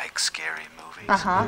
[0.00, 1.08] like scary movies?
[1.08, 1.46] Ajá.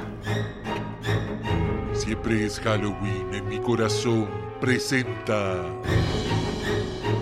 [1.93, 4.29] Siempre es Halloween en mi corazón.
[4.61, 5.63] Presenta.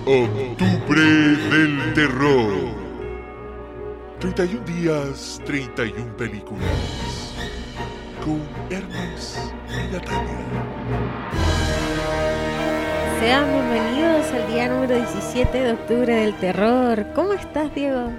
[0.06, 1.03] Octubre
[1.51, 2.53] del Terror.
[4.21, 7.35] 31 días, 31 películas.
[8.24, 8.40] Con
[8.71, 10.45] Hermes y Natalia.
[13.21, 17.06] Sean bienvenidos al día número 17 de octubre del terror.
[17.15, 18.12] ¿Cómo estás, Diego?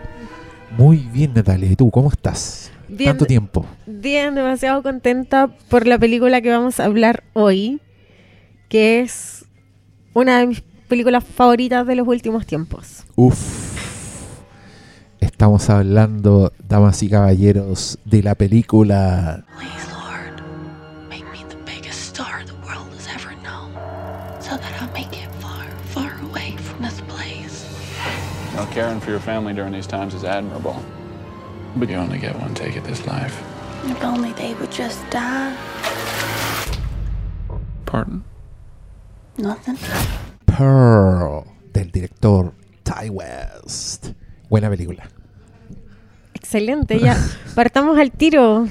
[0.77, 1.71] Muy bien, Natalia.
[1.71, 2.71] ¿Y tú cómo estás?
[2.87, 3.65] Bien, Tanto tiempo.
[3.85, 7.81] Bien, demasiado contenta por la película que vamos a hablar hoy,
[8.67, 9.45] que es
[10.13, 13.03] una de mis películas favoritas de los últimos tiempos.
[13.15, 13.69] Uf.
[15.19, 19.98] Estamos hablando, damas y caballeros, de la película Please,
[28.79, 30.75] caring for your family during these times is admirable.
[31.75, 33.35] But you only get one take at this life.
[33.83, 35.53] If only they would just die.
[37.85, 38.23] Pardon?
[39.37, 39.77] Nothing.
[40.45, 44.13] Pearl, del director Ty West.
[44.49, 45.03] Buena película.
[46.33, 47.17] Excelente, ya.
[47.55, 48.65] Partamos al tiro.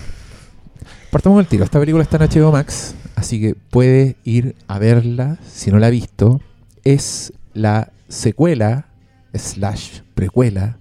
[1.11, 1.65] Partamos el tiro.
[1.65, 5.89] Esta película está en HBO Max, así que puede ir a verla si no la
[5.89, 6.41] ha visto.
[6.83, 8.88] Es la secuela,
[9.35, 10.79] slash precuela,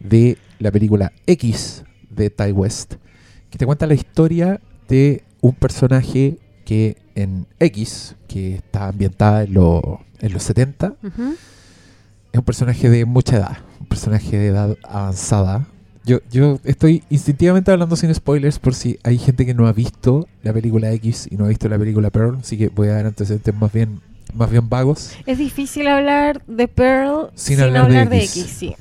[0.00, 2.94] de la película X de Ty West,
[3.50, 9.54] que te cuenta la historia de un personaje que en X, que está ambientada en,
[9.54, 11.34] lo- en los 70, Ujú.
[12.32, 15.66] es un personaje de mucha edad, un personaje de edad avanzada.
[16.04, 20.26] Yo, yo estoy instintivamente hablando sin spoilers por si hay gente que no ha visto
[20.42, 23.06] la película X y no ha visto la película Pearl, así que voy a dar
[23.06, 24.00] antecedentes más bien,
[24.34, 25.12] más bien vagos.
[25.26, 28.46] Es difícil hablar de Pearl Sin sin, hablar hablar, de de, X.
[28.58, 28.74] Sí.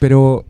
[0.00, 0.44] Pero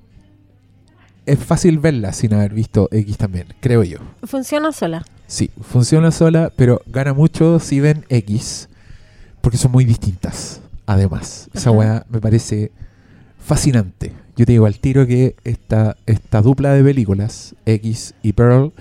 [1.27, 3.99] es fácil verla sin haber visto X también, creo yo.
[4.25, 5.05] Funciona sola.
[5.27, 8.69] Sí, funciona sola, pero gana mucho si ven X,
[9.41, 10.61] porque son muy distintas.
[10.87, 12.71] Además, esa weá me parece
[13.45, 14.13] fascinante.
[14.37, 18.73] Yo te digo al tiro que esta, esta dupla de películas, X y Pearl,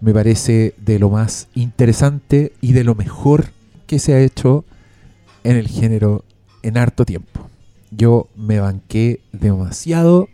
[0.00, 3.46] me parece de lo más interesante y de lo mejor
[3.86, 4.64] que se ha hecho
[5.44, 6.24] en el género
[6.62, 7.48] en harto tiempo.
[7.90, 10.28] Yo me banqué demasiado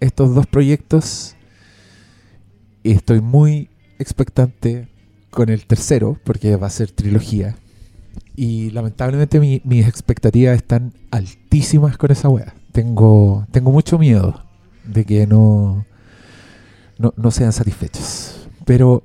[0.00, 1.36] estos dos proyectos
[2.82, 4.88] y estoy muy expectante
[5.30, 7.56] con el tercero, porque va a ser trilogía.
[8.34, 12.54] Y lamentablemente mi- mis expectativas están altísimas con esa wea.
[12.72, 14.44] Tengo, tengo mucho miedo
[14.84, 15.84] de que no,
[16.98, 18.48] no, no sean satisfechos.
[18.64, 19.02] Pero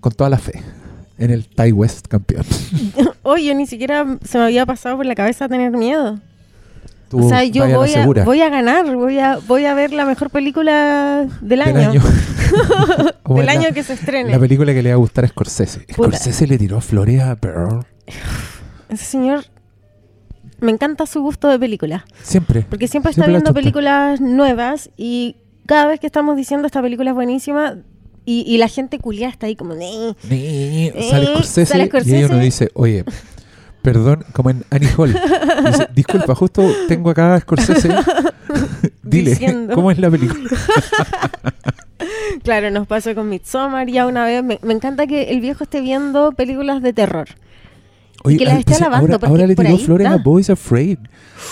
[0.00, 0.62] con toda la fe
[1.18, 2.44] en el Ty West campeón.
[3.22, 6.18] Oye, ni siquiera se me había pasado por la cabeza tener miedo.
[7.08, 9.74] Tú o sea, yo a voy a, segura voy a ganar, voy a, voy a
[9.74, 11.74] ver la mejor película del año.
[11.74, 12.02] del año.
[13.28, 14.30] Del la- que se estrene.
[14.30, 15.80] La película que le va a gustar a Scorsese.
[15.80, 15.94] Puta.
[16.18, 17.84] Scorsese le tiró flores a Pearl.
[18.88, 19.44] Ese señor,
[20.60, 22.04] me encanta su gusto de película.
[22.22, 22.64] Siempre.
[22.68, 26.80] Porque siempre está Siempre la viendo películas nuevas y cada vez que estamos diciendo esta
[26.82, 27.78] película es buenísima
[28.26, 29.74] y, y la gente culia está ahí como...
[29.74, 30.14] "Nee".
[30.28, 33.04] Ni- Eh, sale Scorsese, sale y ella nos dice, oye,
[33.82, 35.12] perdón, como en Annie Hall.
[35.64, 37.88] Dice, Disculpa, justo tengo acá a Scorsese.
[39.02, 39.74] Dile, Diciendo.
[39.74, 40.50] ¿cómo es la película?
[42.42, 44.44] Claro, nos pasó con Midsommar ya una vez.
[44.44, 47.28] Me, me encanta que el viejo esté viendo películas de terror.
[48.26, 50.16] Oye, que las esté pues, alabando, ahora, porque ahora le tiró flores a.
[50.18, 50.98] Boys Afraid.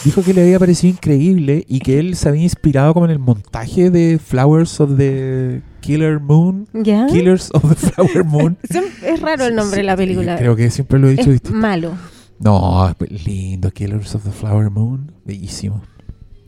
[0.05, 3.19] Dijo que le había parecido increíble y que él se había inspirado como en el
[3.19, 6.67] montaje de Flowers of the Killer Moon.
[6.73, 7.07] ¿Ya?
[7.07, 8.57] Killers of the Flower Moon.
[9.03, 10.37] Es raro el nombre de la película.
[10.37, 11.57] Creo que siempre lo he dicho es distinto.
[11.59, 11.93] malo.
[12.41, 13.71] No, lindo.
[13.71, 15.13] Killers of the Flower Moon.
[15.25, 15.83] Bellísimo.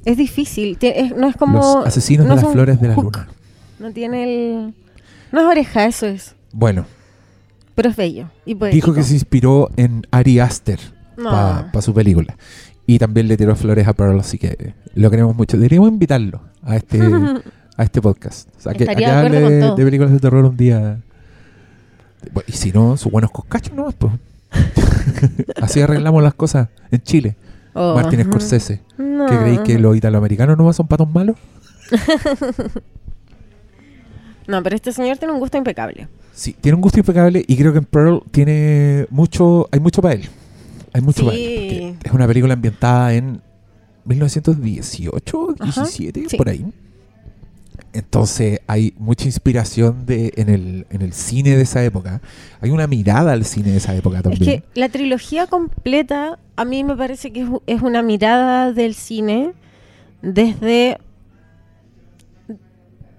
[0.05, 0.77] Es difícil.
[0.81, 1.59] es- no es como...
[1.59, 3.05] Los asesinos no de las flores de la hook.
[3.17, 3.29] luna.
[3.79, 4.75] No tiene el...
[5.33, 6.35] No es oreja, eso es.
[6.53, 6.87] Bueno,
[7.77, 8.31] Pero es bello.
[8.45, 10.81] Y dijo que se inspiró en Ari Aster
[11.17, 11.31] No.
[11.31, 12.37] para su película.
[12.87, 15.57] Y también le tiró flores a Pearl, así que lo queremos mucho.
[15.57, 17.01] Deberíamos invitarlo a este,
[17.77, 18.49] a este podcast.
[18.57, 20.99] O sea, que, a Estaría que de hable películas de terror un día.
[22.47, 24.13] Y si no, sus buenos coscachos nomás, pues.
[25.61, 27.37] Así arreglamos las cosas en Chile.
[27.75, 28.31] Oh, Martin ajá.
[28.31, 28.81] Scorsese.
[28.97, 29.27] No.
[29.27, 31.37] ¿Qué creéis que los italoamericanos nomás son patos malos?
[34.47, 36.09] No, pero este señor tiene un gusto impecable.
[36.37, 40.15] Sí, tiene un gusto impecable y creo que en Pearl tiene mucho, hay mucho para
[40.15, 40.29] él.
[40.93, 41.97] Hay mucho para él.
[42.05, 43.41] Es una película ambientada en
[44.05, 46.37] 1918, Ajá, 17, sí.
[46.37, 46.65] por ahí.
[47.95, 52.21] Entonces hay mucha inspiración de, en, el, en el cine de esa época.
[52.61, 54.45] Hay una mirada al cine de esa época Es también.
[54.45, 59.53] que la trilogía completa a mí me parece que es, es una mirada del cine
[60.21, 60.99] desde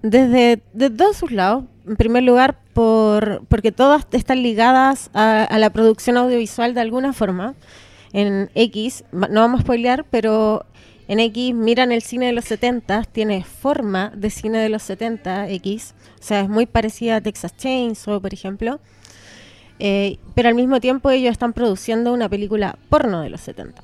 [0.02, 1.64] desde de todos sus lados.
[1.86, 7.12] En primer lugar, por, porque todas están ligadas a, a la producción audiovisual de alguna
[7.12, 7.54] forma.
[8.12, 10.64] En X, no vamos a spoilear, pero
[11.08, 15.48] en X miran el cine de los 70, tiene forma de cine de los 70
[15.48, 18.78] X, o sea, es muy parecida a Texas Chainsaw, por ejemplo.
[19.78, 23.82] Eh, pero al mismo tiempo ellos están produciendo una película porno de los 70.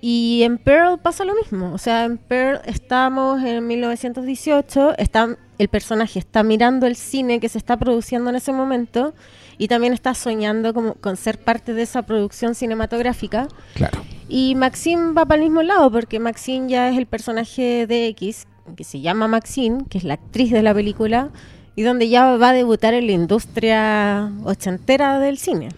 [0.00, 1.72] Y en Pearl pasa lo mismo.
[1.72, 7.48] O sea, en Pearl estamos en 1918, está, el personaje está mirando el cine que
[7.48, 9.14] se está produciendo en ese momento
[9.58, 13.48] y también está soñando como, con ser parte de esa producción cinematográfica.
[13.74, 14.04] Claro.
[14.28, 18.46] Y Maxine va para el mismo lado, porque Maxine ya es el personaje de X,
[18.76, 21.30] que se llama Maxine, que es la actriz de la película,
[21.74, 25.70] y donde ya va a debutar en la industria ochentera del cine.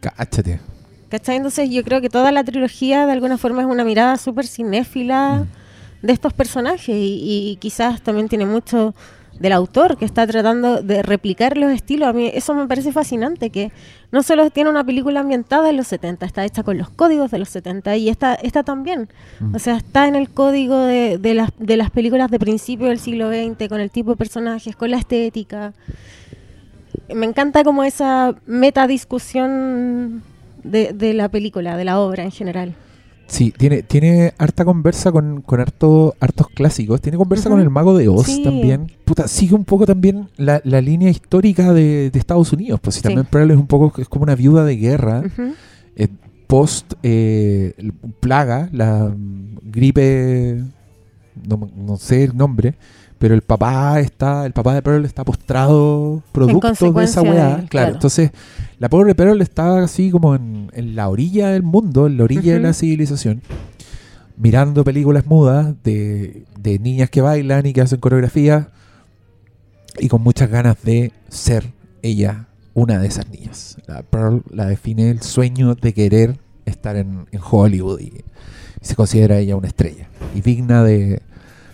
[0.00, 0.60] Cáchate.
[1.08, 1.36] ¿Cachai?
[1.36, 5.46] Entonces yo creo que toda la trilogía de alguna forma es una mirada súper cinéfila
[6.02, 8.94] de estos personajes y, y quizás también tiene mucho
[9.38, 12.08] del autor que está tratando de replicar los estilos.
[12.08, 13.72] A mí eso me parece fascinante, que
[14.10, 17.38] no solo tiene una película ambientada en los 70, está hecha con los códigos de
[17.38, 19.08] los 70 y esta, esta también.
[19.52, 22.98] O sea, está en el código de, de las, de las películas de principio del
[22.98, 25.72] siglo XX, con el tipo de personajes, con la estética.
[27.14, 30.22] Me encanta como esa meta discusión
[30.64, 32.74] de, de la película, de la obra en general.
[33.26, 37.02] Sí, tiene, tiene harta conversa con, con harto, hartos clásicos.
[37.02, 38.42] Tiene conversa con el mago de Oz Sí.
[38.42, 38.90] también.
[39.04, 42.80] Puta, sigue un poco también la, la línea histórica de, de Estados Unidos.
[42.80, 43.04] Pues si Sí.
[43.04, 45.22] también Pearl es un poco, es como una viuda de guerra.
[45.96, 46.08] Eh,
[46.46, 47.74] post eh,
[48.20, 49.12] plaga, la
[49.62, 50.62] gripe,
[51.46, 52.74] no, no sé el nombre,
[53.18, 57.32] pero el papá está, el papá de Pearl está postrado producto de esa weá.
[57.32, 57.92] él, claro, claro.
[57.94, 58.30] entonces
[58.78, 62.54] la pobre Pearl está así como en, en la orilla del mundo, en la orilla
[62.54, 63.42] de la civilización,
[64.36, 68.68] mirando películas mudas de, de niñas que bailan y que hacen coreografía
[69.98, 71.72] y con muchas ganas de ser
[72.02, 73.78] ella una de esas niñas.
[73.88, 78.94] La Pearl la define el sueño de querer estar en, en Hollywood y, y se
[78.94, 81.20] considera ella una estrella y digna de,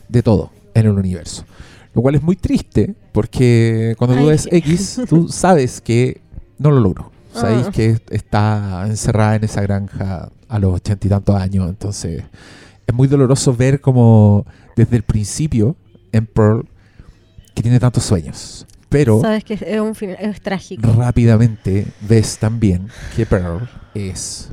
[0.08, 1.44] de todo en el universo.
[1.94, 4.48] Lo cual es muy triste porque cuando tú ves.
[4.50, 6.20] X, tú sabes que
[6.58, 7.12] no lo logró.
[7.32, 7.72] Sabéis Ah.
[7.72, 11.68] que está encerrada en esa granja a los ochenta y tantos años.
[11.68, 12.22] Entonces
[12.86, 14.44] es muy doloroso ver como
[14.76, 15.76] desde el principio
[16.12, 16.66] en Pearl
[17.54, 18.66] que tiene tantos sueños.
[18.88, 20.92] Pero Sabes que es, un final, es trágico.
[20.96, 24.50] rápidamente ves también que Pearl es,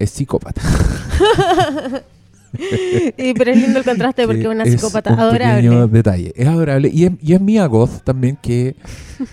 [0.00, 0.60] es psicópata.
[3.16, 5.92] Y, pero es lindo el contraste porque Que es una es psicópata un pequeño adorable.
[5.92, 6.32] detalle.
[6.36, 6.90] Es adorable.
[6.92, 8.76] Y es, y es Mia Goth también que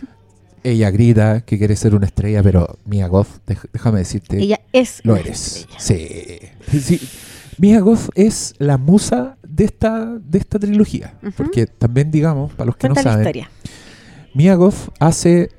[0.64, 3.28] ella grita que quiere ser una estrella, pero Mia Goth,
[3.74, 5.68] déjame decirte, Ella es lo eres.
[5.78, 6.50] estrella.
[6.70, 6.80] Sí.
[6.80, 7.10] Sí.
[7.58, 11.14] Mia Goth es la musa de esta, de esta trilogía.
[11.36, 13.52] Porque también, digamos, para los que Cuenta no saben, historia.
[14.34, 15.50] Mia Goth hace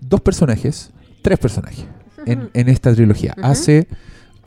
[0.00, 0.90] dos personajes,
[1.22, 1.84] tres personajes
[2.26, 3.34] en, en esta trilogía.
[3.42, 3.88] Hace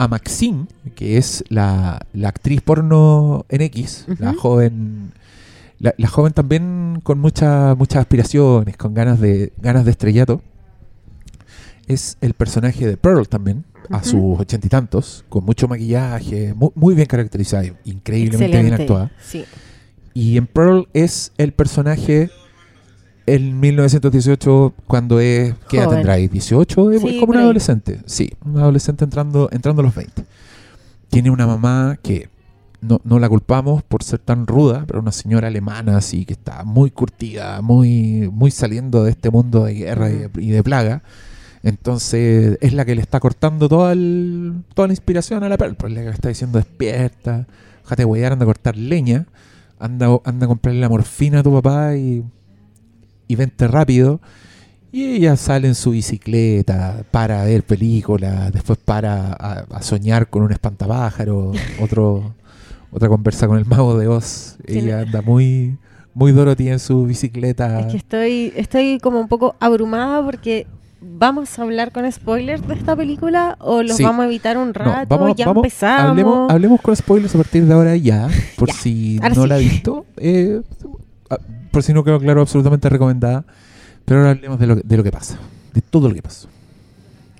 [0.02, 5.12] a Maxine, que es la, la actriz porno en X, la joven.
[5.78, 10.40] La, la joven también con mucha- muchas aspiraciones, con ganas de, ganas de estrellato.
[11.88, 16.70] Es el personaje de Pearl también, a sus ochenta y tantos, con mucho maquillaje, mu-
[16.76, 19.10] muy, bien caracterizada, increíblemente bien actuada.
[19.20, 19.44] Sí.
[20.14, 22.30] Y en Pearl es el personaje
[23.26, 25.54] en 1918 cuando es...
[25.68, 26.28] ¿Qué edad tendrá ahí?
[26.28, 26.92] ¿18?
[26.94, 28.00] Es Sí, como por un adolescente.
[28.06, 30.24] Sí, un adolescente entrando, entrando a los 20.
[31.10, 32.28] Tiene una mamá que
[32.80, 36.64] no, no la culpamos por ser tan ruda, pero una señora alemana así que está
[36.64, 41.02] muy curtida, muy, muy saliendo de este mundo de guerra y de, y de plaga.
[41.62, 45.76] Entonces es la que le está cortando toda, el- toda la inspiración a la Pearl.
[45.76, 47.46] Pues la que le está diciendo despierta,
[47.84, 49.26] déjate huear, anda a cortar leña,
[49.78, 52.24] anda, anda a comprarle la morfina a tu papá y,
[53.32, 54.20] y vente rápido.
[54.94, 60.42] Y ella sale en su bicicleta para ver películas, después para a, a soñar con
[60.42, 62.34] un espantapájaro, otro,
[62.90, 64.56] otra conversa con el mago de Oz.
[64.66, 65.78] Ella anda muy,
[66.12, 67.80] muy Dorothy en su bicicleta.
[67.80, 70.66] Es que estoy, estoy como un poco abrumada porque
[71.00, 74.02] ¿vamos a hablar con spoilers de esta película o los Sí.
[74.04, 75.34] vamos a evitar un No, rato?
[75.34, 76.10] ya empezamos.
[76.10, 79.48] Hablemos, hablemos con spoilers a partir de ahora ya, por Ya, si ahora no sí.
[79.48, 80.04] la ha visto.
[80.18, 80.60] eh,
[81.70, 83.44] por si no quedó claro, absolutamente recomendada.
[84.04, 85.38] Pero ahora hablemos de lo, de lo que pasa,
[85.72, 86.48] de todo lo que pasó.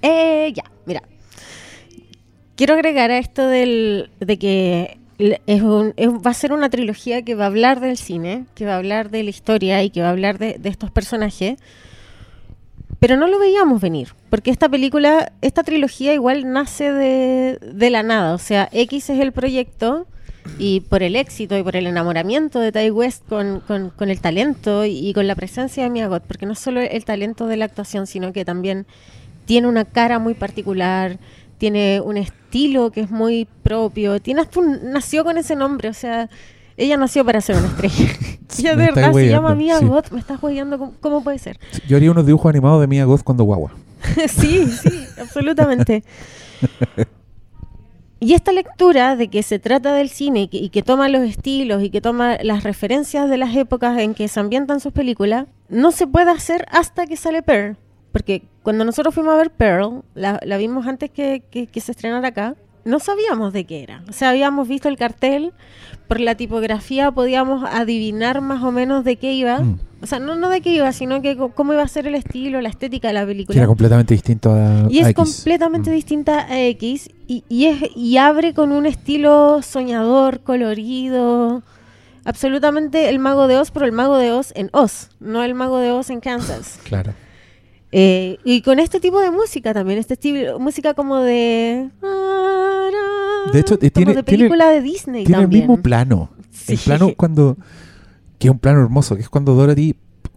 [0.00, 1.02] Eh, ya, mira.
[2.56, 7.34] Quiero agregar a esto del, de que es un- va a ser una trilogía que
[7.34, 10.08] va a hablar del cine, que va a hablar de la historia y que va
[10.08, 11.58] a hablar de, de estos personajes.
[13.00, 18.04] Pero no lo veíamos venir, porque esta película, esta trilogía igual nace de, de la
[18.04, 18.34] nada.
[18.34, 20.06] O sea, X es el proyecto
[20.58, 24.20] y por el éxito y por el enamoramiento de Ty West con, con- con el
[24.20, 27.56] talento y, y con la presencia de Mia Goth, porque no solo el talento de
[27.56, 28.86] la actuación, sino que también
[29.44, 31.18] tiene una cara muy particular,
[31.58, 35.94] tiene un estilo que es muy propio, tiene hasta un- nació con ese nombre, o
[35.94, 36.28] sea,
[36.76, 38.10] ella nació para ser una estrella.
[38.58, 39.84] ella Me de verdad se llama Mia sí.
[39.86, 41.58] Goth, me estás jodiendo, ¿cómo, cómo puede ser?
[41.86, 43.72] Yo haría unos dibujos animados de Mia Goth cuando guagua.
[44.28, 46.02] sí, sí, absolutamente.
[48.24, 51.90] Y esta lectura de que se trata del cine y que, toma los estilos y
[51.90, 56.06] que toma las referencias de las épocas en que se ambientan sus películas, no se
[56.06, 57.76] puede hacer hasta que sale Pearl.
[58.12, 61.90] Porque cuando nosotros fuimos a ver Pearl, la, la vimos antes que, que- que se
[61.90, 64.02] estrenara acá, no sabíamos de qué era.
[64.08, 65.52] O sea, habíamos visto el cartel,
[66.08, 69.60] por la tipografía podíamos adivinar más o menos de qué iba.
[69.60, 69.78] Mm.
[70.02, 72.60] O sea, no, no de qué iba, sino que cómo iba a ser el estilo,
[72.60, 73.54] la estética de la película.
[73.54, 75.14] Que era completamente distinto a, Y a es X.
[75.14, 75.94] completamente Mm.
[75.94, 81.62] distinta a X y, y es, y abre con un estilo soñador, colorido.
[82.24, 85.78] Absolutamente el mago de Oz, pero el mago de Oz en Oz, no el mago
[85.78, 86.78] de Oz en Kansas.
[86.84, 87.12] Claro.
[87.92, 91.90] Eh, y con este tipo de música también, este estilo, música como de...
[93.52, 95.62] De hecho, eh, como tiene- de tiene- película de Disney Tiene también.
[95.62, 96.30] el mismo plano.
[96.68, 97.56] El plano cuando.
[98.38, 99.94] Que es un plano hermoso, que es cuando Dorothy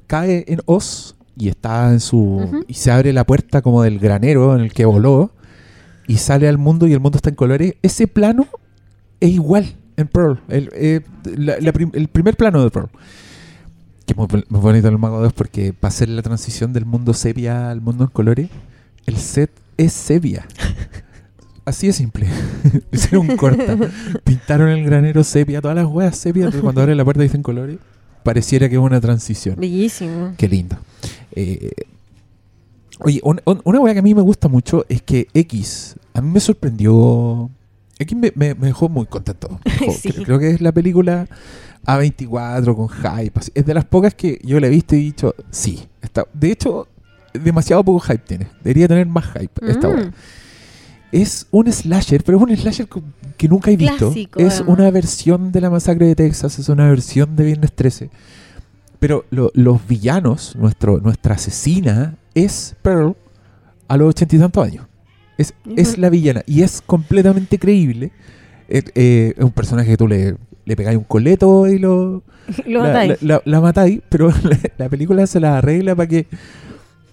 [0.07, 2.63] cae en Oz y está en su.
[2.67, 5.31] Y se abre la puerta como del granero en el que voló
[6.07, 7.75] y sale al mundo y el mundo está en colores.
[7.81, 8.47] Ese plano
[9.19, 9.65] es igual
[9.97, 10.39] en Pearl.
[10.49, 11.01] El, eh,
[11.37, 12.89] la- la prim- el primer plano de Pearl.
[14.05, 17.13] Que muy, muy bonito el Mago de Oz porque para hacer la transición del mundo
[17.13, 18.49] sepia al mundo en colores,
[19.05, 20.45] el set es sepia.
[21.65, 22.27] Así de simple.
[22.91, 23.75] Hicieron un corta.
[24.23, 27.77] Pintaron el granero sepia, todas las weas sepia, pero cuando abren la puerta dicen colores.
[28.23, 29.55] Pareciera que es una transición.
[29.59, 30.33] Bellísimo.
[30.37, 30.77] Qué lindo.
[31.31, 31.71] Eh,
[32.99, 36.21] oye, un- un- una wea que a mí me gusta mucho es que X, a
[36.21, 37.49] mí me sorprendió.
[37.97, 39.59] X me, me- me dejó muy contento.
[39.65, 40.11] Me dejó- Sí.
[40.11, 41.27] Creo que es la película
[41.85, 43.39] A24 con hype.
[43.39, 43.51] así.
[43.53, 45.87] Es de las pocas que yo la he visto y he dicho, sí.
[46.01, 46.87] Está, de hecho,
[47.33, 48.47] demasiado poco hype tiene.
[48.63, 49.91] Debería tener más hype esta Mm.
[49.93, 50.11] wea.
[51.11, 52.87] Es un slasher, pero es un slasher
[53.37, 53.97] que nunca he visto.
[54.11, 54.77] Clásico, es además.
[54.77, 58.09] una versión de la masacre de Texas, es una versión de Viernes 13.
[58.99, 63.15] Pero lo- los villanos, nuestro, nuestra asesina, es Pearl
[63.87, 64.85] a los ochenta y tantos años.
[65.37, 68.11] Es, es la villana y es completamente creíble.
[68.67, 72.23] Eh, eh, es un personaje que tú le, le pegáis un coleto y lo,
[72.67, 73.21] Lo la, matáis.
[73.21, 76.27] la- la- la matáis, pero la, la película se la arregla para que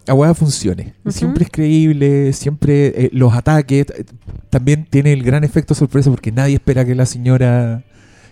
[0.09, 0.95] hueá funcione.
[1.09, 3.87] Siempre es creíble, siempre eh, los ataques.
[3.97, 4.05] eh,
[4.51, 7.85] También tiene el gran efecto sorpresa porque nadie espera que la señora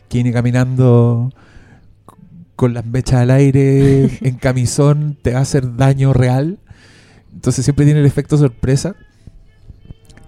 [0.09, 1.33] que viene caminando
[2.57, 6.59] con las mechas al aire, en camisón, te va a hacer daño real.
[7.33, 8.97] Entonces siempre tiene el efecto sorpresa.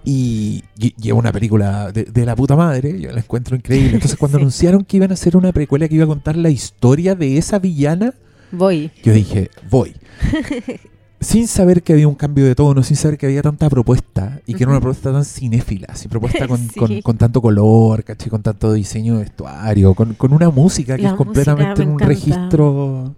[0.04, 3.94] Y, es una película de, de la puta madre, yo la encuentro increíble.
[3.94, 4.42] Entonces cuando Sí.
[4.42, 7.58] anunciaron que iban a hacer una precuela que iba a contar la historia de esa
[7.58, 8.14] villana,
[8.50, 8.90] Voy.
[9.04, 9.94] yo dije, voy.
[11.20, 14.54] sin saber que había un cambio de tono, sin saber que había tanta propuesta y
[14.54, 16.78] que era una propuesta tan cinéfila, así propuesta con, Sí.
[16.80, 18.28] con- con tanto color, ¿cachai?
[18.28, 21.94] con tanto diseño de vestuario, con, con una música que La es completamente me un
[21.94, 22.06] encanta.
[22.06, 23.14] registro.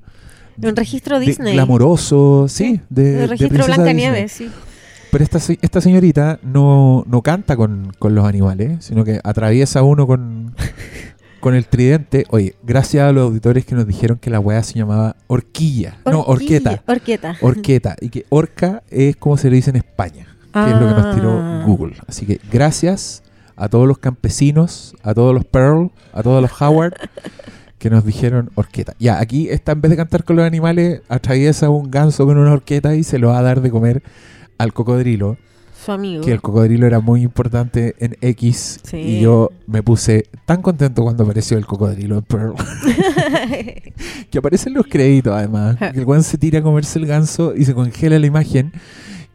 [0.63, 1.55] Un registro de- Disney.
[1.55, 4.49] Glamoroso, sí, de, de registro princesa Blancanieves, Disney.
[4.51, 4.55] sí.
[5.15, 10.09] Pero esta, esta señorita no, no canta con, con los animales, sino que atraviesa uno
[10.09, 10.57] con,
[11.39, 12.27] con el tridente.
[12.31, 15.99] Oye, gracias a los auditores que nos dijeron que la weá se llamaba horquilla.
[16.05, 16.83] No, horqueta.
[16.85, 17.37] Horqueta.
[17.43, 17.95] Horqueta.
[18.01, 21.15] Y que orca es como se le dice en España, que es lo que nos
[21.15, 21.63] tiró Ah.
[21.65, 21.95] Google.
[22.09, 23.23] Así que gracias
[23.55, 26.95] a todos los campesinos, a todos los Pearl, a todos los Howard,
[27.79, 28.95] que nos dijeron horqueta.
[28.99, 32.51] Ya, aquí está, en vez de cantar con los animales, atraviesa un ganso con una
[32.53, 34.03] horqueta y se lo va a dar de comer
[34.59, 35.37] al cocodrilo
[35.85, 36.25] Su amigo.
[36.25, 38.97] que el cocodrilo era muy importante en X Sí.
[38.99, 42.55] y yo me puse tan contento cuando apareció el cocodrilo en Pearl.
[44.31, 47.65] Que aparecen los créditos además que el weón se tira a comerse el ganso y
[47.65, 48.73] se congela la imagen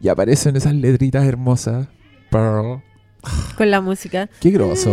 [0.00, 1.88] y aparecen esas letritas hermosas
[2.30, 2.82] Pearl.
[3.56, 4.28] Con la música.
[4.40, 4.90] qué groso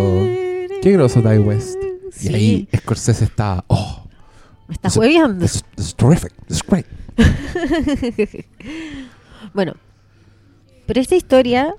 [0.82, 1.76] qué groso Ty West.
[2.22, 4.04] Y ahí Scorsese está oh
[4.70, 4.76] Me
[5.40, 6.86] this, this is terrific is great.
[9.54, 9.74] Bueno,
[10.88, 11.76] pero esta historia,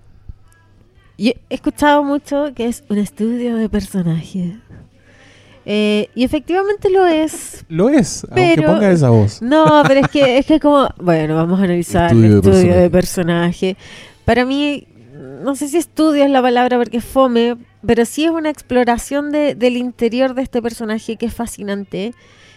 [1.18, 4.52] yo he escuchado mucho que es un estudio de personajes.
[5.70, 7.64] Eh, y efectivamente lo es.
[7.68, 11.34] lo es aunque Pero- ponga esa voz No, pero es que es que como, bueno,
[11.34, 13.74] vamos a analizar Estudio el de estudio de personaje.
[13.74, 13.76] personaje.
[14.24, 14.86] Para mí,
[15.42, 19.30] no sé si estudio es la palabra porque es fome, pero sí es una exploración
[19.30, 22.14] de- del interior de este personaje que es fascinante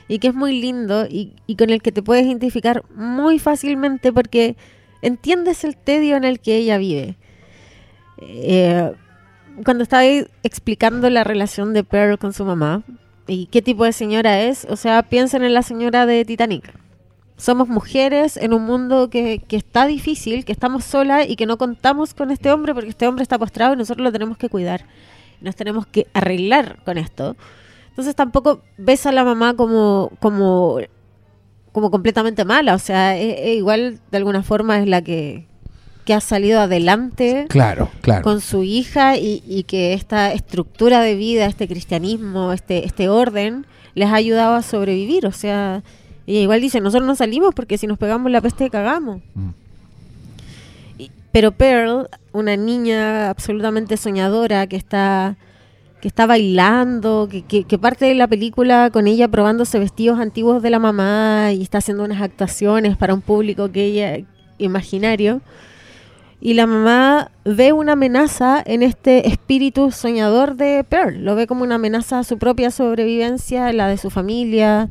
[0.08, 4.13] y que es muy lindo y, y con el que te puedes identificar muy fácilmente
[4.13, 4.55] porque
[5.01, 7.15] entiendes el tedio en el que ella vive.
[8.17, 8.91] Eh,
[9.63, 10.03] cuando estaba
[10.43, 12.84] explicando la relación de Pearl con su mamá
[13.27, 16.74] y qué tipo de señora es, o sea, piensen en la señora de Titanic.
[17.38, 21.58] Somos mujeres en un mundo que, que está difícil, que estamos solas y que no
[21.58, 24.86] contamos con este hombre porque este hombre está postrado y nosotros lo tenemos que cuidar.
[25.41, 27.36] Nos tenemos que arreglar con esto.
[27.89, 30.79] Entonces tampoco ves a la mamá como, como,
[31.72, 32.75] como completamente mala.
[32.75, 35.46] O sea, e- e igual de alguna forma es la que,
[36.06, 38.24] que ha salido adelante Claro, claro.
[38.24, 43.66] con su hija y, y que esta estructura de vida, este cristianismo, este, este orden,
[43.96, 45.25] les ha ayudado a sobrevivir.
[45.28, 45.84] O sea,
[46.28, 49.22] ella igual dice, nosotros no salimos porque si nos pegamos la peste cagamos.
[49.36, 49.50] Mm.
[50.98, 55.38] Y- pero Pearl, una niña absolutamente soñadora que está
[56.01, 60.62] que está bailando, que, que- que parte de la película con ella probándose vestidos antiguos
[60.63, 64.25] de la mamá y está haciendo unas actuaciones para un público que ella
[64.58, 65.41] imaginario.
[66.43, 71.24] Y la mamá ve una amenaza en este espíritu soñador de Pearl.
[71.24, 74.89] Lo ve como una amenaza a su propia sobrevivencia, la de su familia.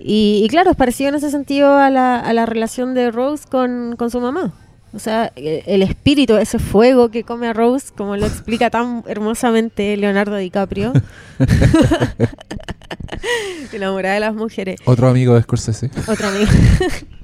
[0.00, 3.44] Y, y claro, es parecido en ese sentido a la, a la relación de Rose
[3.50, 4.54] con, con su mamá.
[4.92, 9.04] O sea, e- el espíritu, ese fuego que come a Rose, como lo explica tan
[9.06, 10.92] hermosamente Leonardo DiCaprio.
[13.72, 14.80] Enamorada de las mujeres.
[14.84, 16.50] Otro amigo de Scorsese, Otra amiga.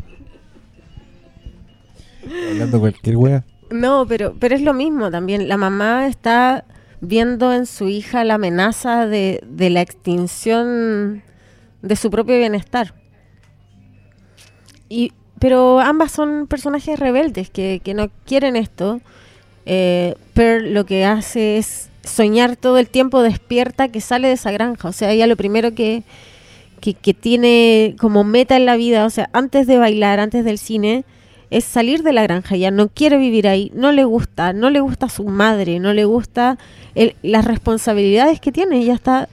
[2.50, 3.44] hablando cualquier wea.
[3.70, 5.48] No, pero, pero es lo mismo también.
[5.48, 6.64] La mamá está
[7.00, 11.22] viendo en su hija la amenaza de, de la extinción
[11.82, 12.94] de su propio bienestar.
[14.88, 15.12] Y,
[15.44, 19.02] pero ambas son personajes rebeldes que, que no quieren esto.
[19.66, 24.88] Eh, lo que hace es soñar todo el tiempo despierta que sale de esa granja.
[24.88, 26.02] O sea, ella lo primero que,
[26.80, 30.56] que, que tiene como meta en la vida, o sea, antes de bailar, antes del
[30.56, 31.04] cine,
[31.50, 32.56] es salir de la granja.
[32.56, 36.06] Ya no quiere vivir ahí, no le gusta, no le gusta su madre, no le
[36.06, 36.56] gusta
[36.94, 38.78] el- las responsabilidades que tiene.
[38.78, 39.28] Ella está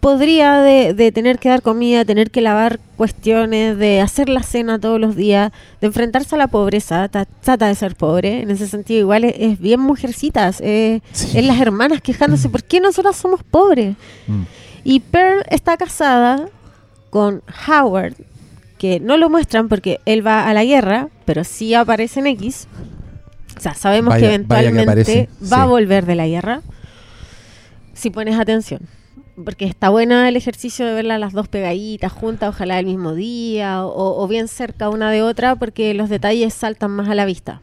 [0.00, 4.78] podría de, de tener que dar comida, tener que lavar cuestiones, de hacer la cena
[4.78, 8.68] todos los días, de enfrentarse a la pobreza, ta- trata de ser pobre, en ese
[8.68, 11.38] sentido igual es, es bien mujercitas, eh, Sí.
[11.38, 13.96] es las hermanas quejándose, ¿por qué nosotras somos pobres?
[14.28, 14.42] Mm.
[14.84, 16.48] Y Pearl está casada
[17.10, 18.14] con Howard,
[18.78, 22.68] que no lo muestran porque él va a la guerra, pero sí aparece en X.
[23.56, 26.60] O sea, sabemos Vaya- que eventualmente aparece, va a volver de la guerra.
[27.94, 28.80] Si pones atención.
[29.44, 33.84] Porque está buena el ejercicio de verlas las dos pegaditas juntas, ojalá el mismo día,
[33.84, 37.60] o, o bien cerca una de otra, porque los detalles saltan más a la vista.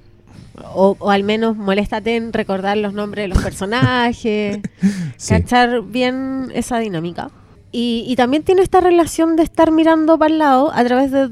[0.75, 4.59] O, o al menos moléstate en recordar los nombres de los personajes,
[5.17, 5.29] Sí.
[5.33, 7.31] cachar bien esa dinámica.
[7.71, 11.29] Y, y también tiene esta relación de estar mirando para el lado a través de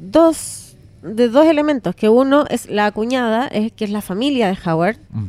[0.00, 4.58] dos, de dos elementos, que uno es la cuñada, es, que es la familia de
[4.68, 5.26] Howard, Mm.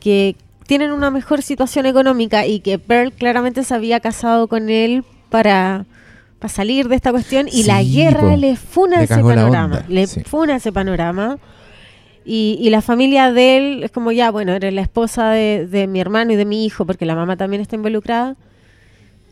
[0.00, 0.34] que
[0.66, 5.84] tienen una mejor situación económica y que Pearl claramente se había casado con él para,
[6.38, 8.36] para salir de esta cuestión y la guerra po.
[8.36, 10.20] le funa Le ese panorama, le sí.
[10.24, 11.38] funa ese panorama.
[12.26, 15.86] Y, y la familia de él es como ya, bueno, eres la esposa de, de
[15.86, 18.36] mi hermano y de mi hijo, porque la mamá también está involucrada,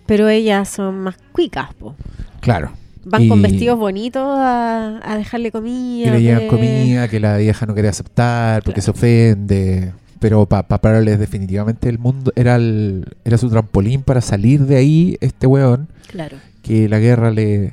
[0.04, 1.94] pero ellas son más cuicas, po.
[2.40, 2.72] Claro.
[3.04, 6.04] Van Y- con vestidos bonitos a, a dejarle comida.
[6.04, 9.92] Que le llevan comida, que la vieja no quiere aceptar porque se ofende.
[10.22, 14.60] Pero para pa, Pearl es definitivamente el mundo, era, el, era su trampolín para salir
[14.60, 16.38] de ahí, este weón, Claro.
[16.62, 17.72] que la guerra le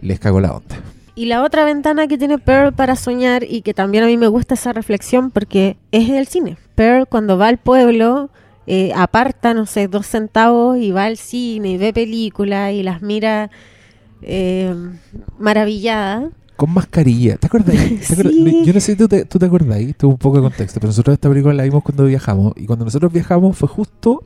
[0.00, 0.76] les cagó la onda.
[1.14, 4.26] Y la otra ventana que tiene Pearl para soñar y que también a mí me
[4.26, 6.56] gusta esa reflexión porque es del cine.
[6.74, 8.30] Pearl cuando va al pueblo
[8.66, 13.02] eh, aparta, no sé, dos centavos y va al cine y ve películas y las
[13.02, 13.50] mira
[14.22, 14.74] eh,
[15.38, 16.30] maravillada.
[16.56, 17.36] Con mascarilla.
[17.36, 17.74] ¿Te acuerdas?
[17.74, 18.32] ¿Te acuerdas?
[18.44, 18.62] Sí.
[18.64, 20.88] Yo no sé si tú te, tú te ahí, tuvo un poco de contexto, pero
[20.88, 22.52] nosotros esta película la vimos cuando viajamos.
[22.56, 24.24] Y cuando nosotros viajamos fue justo,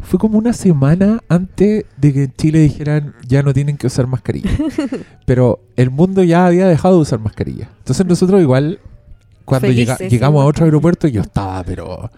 [0.00, 4.06] fue como una semana antes de que en Chile dijeran ya no tienen que usar
[4.06, 4.50] mascarilla.
[5.26, 7.70] pero el mundo ya había dejado de usar mascarilla.
[7.78, 8.80] Entonces nosotros igual,
[9.44, 12.10] cuando llega- llegamos a otro aeropuerto, yo estaba, pero,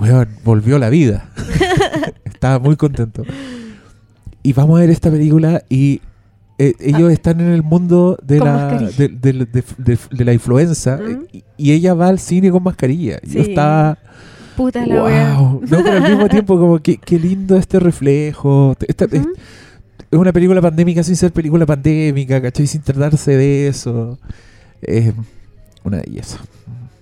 [0.00, 1.30] weón, volvió la vida.
[2.24, 3.22] estaba muy contento.
[4.42, 6.00] Y vamos a ver esta película y
[6.66, 10.32] eh, ellos están en el mundo de Con la, de, de- de- de- de la
[10.32, 11.26] influenza Mm.
[11.32, 13.18] y, y ella va al cine con mascarilla.
[13.22, 13.98] Yo estaba,
[14.56, 15.32] Puta la wea.
[15.34, 18.76] No, pero al mismo tiempo como que qué lindo este reflejo.
[18.86, 19.26] Esta- es,
[20.10, 22.66] una película pandémica sin ser película pandémica, ¿cachai?
[22.66, 24.18] Sin tratarse de eso.
[24.82, 25.12] Es
[25.84, 26.38] una belleza.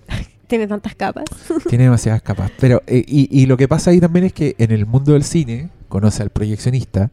[0.46, 1.24] Tiene tantas capas.
[1.68, 2.50] Tiene demasiadas capas.
[2.60, 5.24] Pero, eh, y, y lo que pasa ahí también es que en el mundo del
[5.24, 7.10] cine conoce al proyeccionista,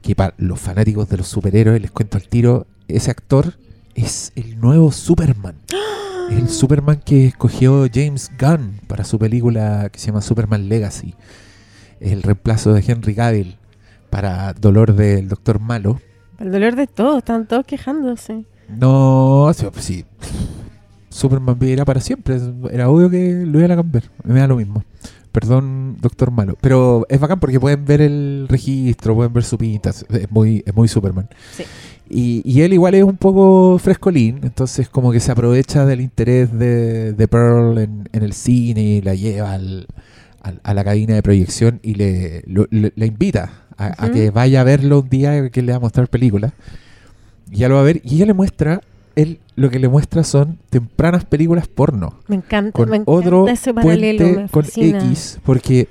[0.00, 3.54] que para los fanáticos de los superhéroes, les cuento al tiro, ese actor
[3.96, 5.56] es el nuevo Superman.
[6.30, 11.14] el Superman que escogió James Gunn para su película que se llama Superman Legacy.
[11.98, 13.56] El reemplazo de Henry Cavill
[14.10, 16.00] para dolor del Doctor Malo.
[16.38, 18.44] El dolor de todos, están todos quejándose.
[18.68, 20.04] No, sí, pues sí.
[21.08, 22.38] Superman vivirá para siempre.
[22.70, 24.04] Era obvio que lo iban a cambiar.
[24.22, 24.84] Me da lo mismo.
[25.40, 26.56] Perdón, Doctor Malo.
[26.60, 29.90] Pero es bacán porque pueden ver el registro, pueden ver su pinta.
[29.90, 31.28] Es muy, es muy Superman.
[31.56, 31.62] Sí.
[32.10, 36.52] Y, y él igual es un poco frescolín, entonces como que se aprovecha del interés
[36.58, 39.86] de, de Pearl en, en el cine y la lleva al-
[40.42, 44.30] al- a la cabina de proyección y le, lo- le- la invita a, a que
[44.30, 46.52] vaya a verlo un día que le va a mostrar películas.
[47.52, 48.80] Y ya lo va a ver y ella le muestra,
[49.14, 53.48] él lo que le muestra son tempranas películas porno Me encanta, con me encanta otro
[53.48, 54.18] ese paralelo.
[54.18, 55.00] puente me con.
[55.08, 55.88] X, porque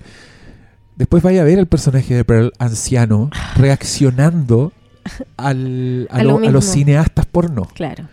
[0.96, 4.72] después vaya a ver el personaje de Pearl anciano reaccionando
[5.38, 7.68] al, a, A lo lo- a los cineastas porno.
[7.74, 8.06] Claro.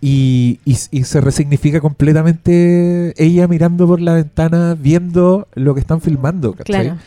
[0.00, 6.00] Y, y- y se resignifica completamente ella mirando por la ventana, viendo lo que están
[6.00, 6.52] filmando.
[6.54, 6.84] ¿cachai?
[6.86, 7.00] Claro.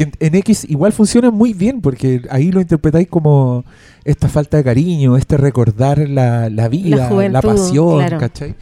[0.00, 3.66] Que en, X igual funciona muy bien, porque ahí lo interpretáis como
[4.02, 8.18] esta falta de cariño, este recordar la, la vida, la, juventud, pasión, claro.
[8.18, 8.54] ¿cachai?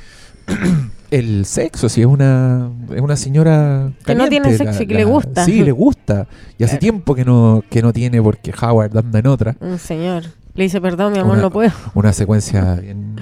[1.12, 5.04] El sexo, si es una, es una señora Que no tiene sexo y que le
[5.04, 5.44] gusta.
[5.44, 6.26] Sí, le gusta.
[6.58, 6.80] Y hace Claro.
[6.80, 9.54] tiempo que no, que no tiene porque Howard anda en otra.
[9.60, 10.24] Un señor.
[10.56, 11.70] Le dice, perdón, mi amor, Una- no puedo.
[11.94, 13.14] Una secuencia bien,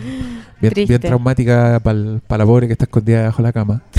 [0.62, 3.83] bien, traumática para la pobre que está escondida debajo de la cama.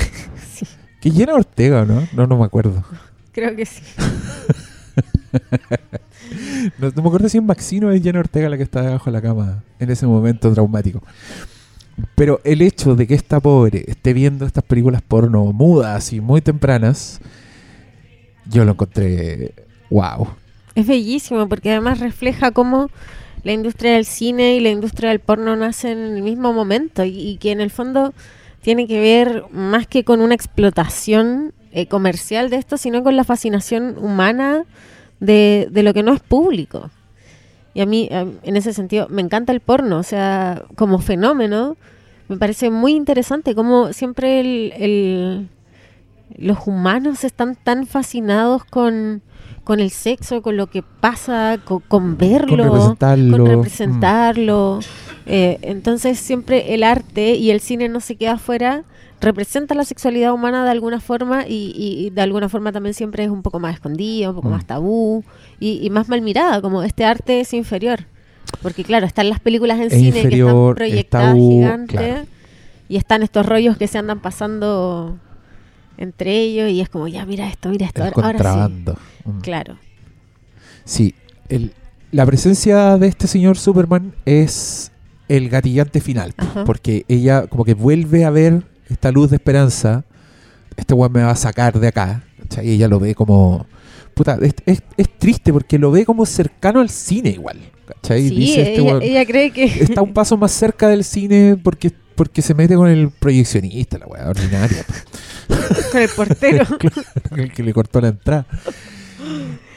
[0.55, 0.65] Sí.
[0.99, 2.07] Que llena Ortega, ¿o ¿no?
[2.13, 2.83] No, no me acuerdo.
[3.37, 3.83] Creo que sí.
[6.79, 9.05] No, no me acuerdo si es Maxino o es Jenna Ortega la que está debajo
[9.05, 11.03] de la cama en ese momento traumático.
[12.15, 16.41] Pero el hecho de que esta pobre esté viendo estas películas porno mudas y muy
[16.41, 17.21] tempranas,
[18.49, 19.53] yo lo encontré
[19.91, 20.27] wow.
[20.73, 22.89] Es bellísimo porque además refleja cómo
[23.43, 27.19] la industria del cine y la industria del porno nacen en el mismo momento y,
[27.19, 28.13] y que en el fondo
[28.61, 33.23] tiene que ver más que con una explotación eh, comercial de esto, sino con la
[33.23, 34.63] fascinación humana
[35.19, 36.89] de, de lo que no es público.
[37.73, 41.77] Y a mí, en ese sentido, me encanta el porno, o sea, como fenómeno,
[42.27, 45.49] me parece muy interesante cómo siempre el- el,
[46.37, 49.21] los humanos están tan fascinados con,
[49.63, 53.49] con el sexo, con lo que pasa, co- con, verlo, representarlo, con mm.
[53.49, 54.79] representarlo.
[55.27, 58.83] Eh, entonces siempre el arte y el cine no se queda afuera,
[59.19, 63.41] representa la sexualidad humana de alguna forma y, de alguna forma también siempre es un
[63.41, 64.51] poco más escondida, un poco Mm.
[64.51, 65.23] más tabú
[65.59, 68.05] y, y más mal mirada, como este arte es inferior.
[68.61, 72.25] Porque claro, están las películas en Es cine que están es proyectadas tabú, gigantes claro.
[72.87, 75.17] y están estos rollos que se andan pasando
[75.97, 78.93] entre ellos y es como, ya mira esto, mira esto, El ahora, ahora sí.
[79.25, 79.39] Mm.
[79.41, 79.77] Claro.
[80.85, 81.15] Sí,
[81.49, 81.73] el-
[82.11, 84.91] la presencia de este señor Superman es
[85.27, 86.63] el gatillante final, Ajá.
[86.63, 90.03] porque ella como que vuelve a ver esta luz de esperanza,
[90.75, 92.67] este weón me va a sacar de acá, ¿cachai?
[92.69, 93.65] Y ella lo ve como...
[94.13, 98.29] Puta, es, es- es triste porque lo ve como cercano al cine igual, ¿cachai?
[98.29, 99.63] Sí, Dice este ella, weón, ella cree que...
[99.65, 104.07] está un paso más cerca del cine porque, porque se mete con el proyeccionista, la
[104.07, 104.83] weá ordinaria,
[105.91, 106.65] con el portero.
[107.37, 108.47] el que le cortó la entrada.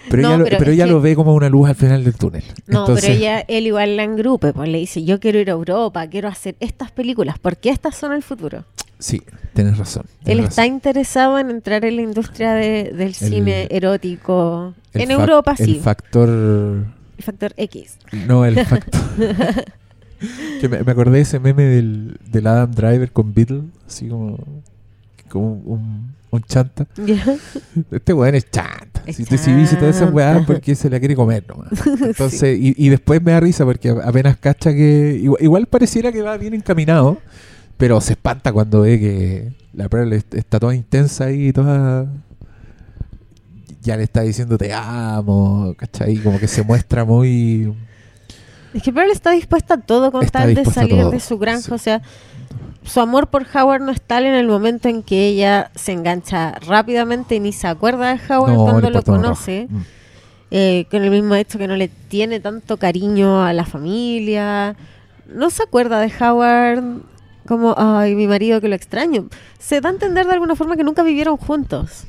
[0.09, 2.03] Pero, No, ella, lo, pero pero ella que- lo ve como una luz al final
[2.03, 2.43] del túnel.
[2.67, 5.53] No, Entonces, pero ella, él igual la engrupe, pues le dice, yo quiero ir a
[5.53, 8.65] Europa, quiero hacer estas películas, porque estas son el futuro.
[9.01, 9.23] Sí,
[9.55, 10.05] tienes razón.
[10.25, 14.75] Él está interesado en entrar en la industria de- del cine erótico.
[14.93, 16.29] El en Europa El sí, factor.
[16.29, 17.97] el factor X.
[18.29, 19.01] No, el factor.
[20.61, 24.39] que me, me acordé de ese meme del, del Adam Driver con Beatle, así como.
[25.29, 26.87] como un, un chanta.
[27.91, 29.03] Este weón es chanta.
[29.07, 30.15] Es si te dice todas esas chanta.
[30.15, 31.69] weas porque se la quiere comer nomás.
[32.03, 35.19] Entonces, y, y después me da risa porque apenas cacha que.
[35.23, 37.19] Igual, igual pareciera que va bien encaminado,
[37.81, 42.07] pero se espanta cuando ve que la Pearl est- está toda intensa ahí, toda.
[43.83, 46.17] Ya le está diciendo te amo, ¿cachai?
[46.19, 47.73] Como que se muestra muy.
[48.75, 51.63] Es que Pearl está dispuesta a todo con Está tal de salir de su granja.
[51.63, 51.73] sí.
[51.73, 52.03] O sea,
[52.85, 56.53] su amor por Howard no es tal en el momento en que ella se engancha
[56.67, 59.67] rápidamente y ni se acuerda de Howard No, cuando lo conoce.
[59.71, 59.77] Mm.
[60.53, 64.77] eh, con el mismo hecho que no le tiene tanto cariño a la familia.
[65.33, 66.83] No se acuerda de Howard
[67.47, 69.29] como, ay, mi marido que lo extraño.
[69.59, 72.05] Se da a entender de alguna forma que nunca vivieron juntos.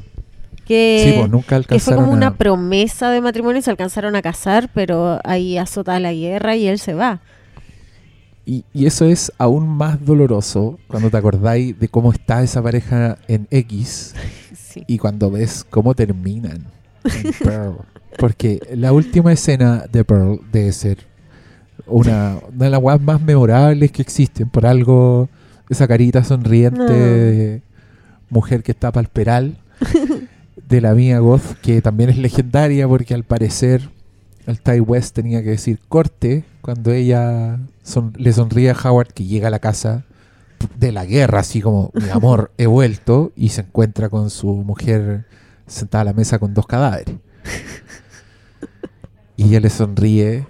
[0.65, 3.72] Que, Sí, pues nunca que fue alcanzaron como a- una promesa de matrimonio y se
[3.72, 7.20] alcanzaron a casar, pero ahí azota la guerra y él se va.
[8.46, 13.17] Y, y eso es aún más doloroso cuando te acordáis de cómo está esa pareja
[13.28, 14.13] en X
[14.56, 14.84] Sí.
[14.88, 16.65] y cuando ves cómo terminan
[17.04, 17.76] en Pearl.
[18.17, 21.00] Porque la última escena de Pearl debe ser
[21.88, 24.50] una, una de las weas más memorables que existen.
[24.50, 25.30] Por algo
[25.70, 26.86] esa carita sonriente No.
[26.89, 27.62] de
[28.30, 29.58] mujer que está palperal
[30.67, 33.89] de la Mia Goth, que también es legendaria porque al parecer
[34.48, 39.26] el Ty West tenía que decir corte cuando ella son- le sonríe a Howard que
[39.26, 40.04] llega a la casa
[40.78, 45.26] de la guerra, así como mi amor, he vuelto, y se encuentra con su mujer
[45.67, 47.15] sentada a la mesa con dos cadáveres.
[49.38, 50.46] Y ella le sonríe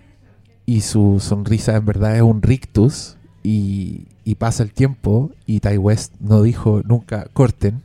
[0.71, 5.77] y su sonrisa en verdad es un rictus y, y pasa el tiempo y Ty
[5.77, 7.81] West no dijo nunca corten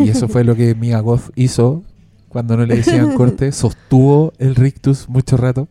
[0.00, 1.84] y eso fue lo que Mia Goth hizo
[2.28, 5.68] cuando no le decían corte, sostuvo el rictus mucho rato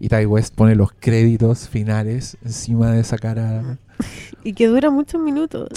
[0.00, 3.78] y Ty West pone los créditos finales encima de esa cara.
[4.42, 5.68] Y que dura muchos minutos.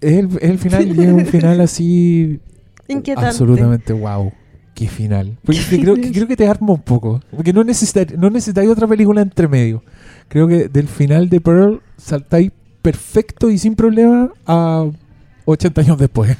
[0.00, 2.38] Es el, el final y es un final así
[2.88, 3.30] Inquietante.
[3.30, 4.32] absolutamente wow.
[4.74, 5.38] Qué final.
[5.44, 7.20] Porque que creo, que creo que te arma un poco.
[7.30, 9.82] Porque no necesitáis no necesitáis otra película entre medio.
[10.28, 12.50] Creo que del final de Pearl saltáis
[12.82, 14.86] perfecto y sin problema a
[15.44, 16.36] 80 años después.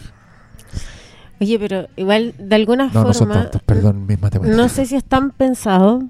[1.41, 4.57] Oye, pero igual, de alguna No, no son forma, tantos, perdón, mis matemáticas.
[4.57, 6.05] no sé si están pensados,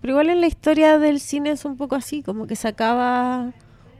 [0.00, 3.52] pero igual en la historia del cine es un poco así, como que se acaba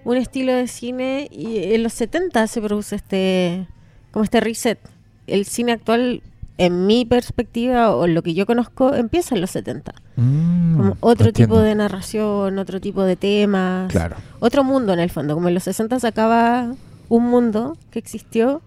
[0.04, 3.66] un estilo de cine y en los 70 se produce este,
[4.10, 4.78] como este reset.
[5.26, 6.22] El cine actual,
[6.58, 9.94] en mi perspectiva o lo que yo conozco, empieza en los 70.
[10.16, 13.90] Mm, Como otro tipo de narración, otro tipo de temas.
[13.90, 14.16] Claro.
[14.40, 15.34] Otro mundo en el fondo.
[15.34, 16.74] Como en los 60 se acaba
[17.08, 18.62] un mundo que existió.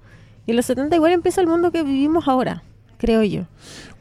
[0.45, 2.63] Y en los 70 igual empieza el mundo que vivimos ahora,
[2.97, 3.43] creo yo.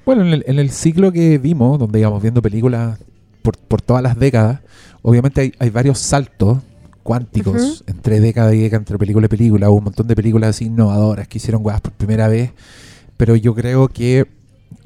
[0.04, 2.98] Bueno, en el, en el ciclo que vimos, donde íbamos viendo películas
[3.42, 4.60] por, por todas las décadas,
[5.02, 6.58] obviamente hay, hay varios saltos
[7.02, 9.70] cuánticos entre década y década, entre película y película.
[9.70, 12.52] Hubo un montón de películas así innovadoras que hicieron weas por primera vez.
[13.18, 14.26] Pero yo creo que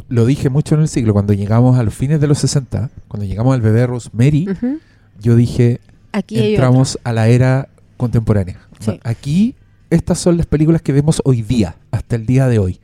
[0.08, 3.24] lo dije mucho en el ciclo, cuando llegamos a los fines de los 60, cuando
[3.26, 4.78] llegamos al bebé Rosemary, Ujú.
[5.20, 5.80] yo dije,
[6.12, 8.58] Aquí entramos a la era contemporánea.
[8.80, 8.98] Sí.
[9.04, 9.54] Aquí,
[9.90, 12.80] estas son las películas que vemos hoy día, hasta el día de hoy.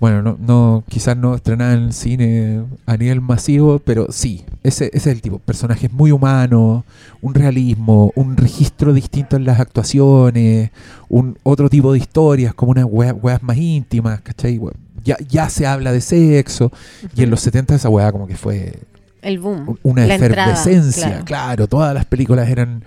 [0.00, 4.86] Bueno, no, no, quizás no estrenada en el cine a nivel masivo, pero sí, ese,
[4.86, 5.38] ese es el tipo.
[5.38, 6.84] Personajes muy humanos,
[7.20, 10.70] un realismo, un registro distinto en las actuaciones,
[11.10, 14.58] un otro tipo de historias, como unas weas, weas más íntimas, ¿cachai?
[15.04, 16.72] Ya, ya se habla de sexo,
[17.14, 18.78] y en los 70 esa wea como que fue
[19.22, 19.68] El boom.
[19.68, 21.24] un- una la entrada, efervescencia, claro.
[21.26, 21.66] claro.
[21.68, 22.82] todas las películas eran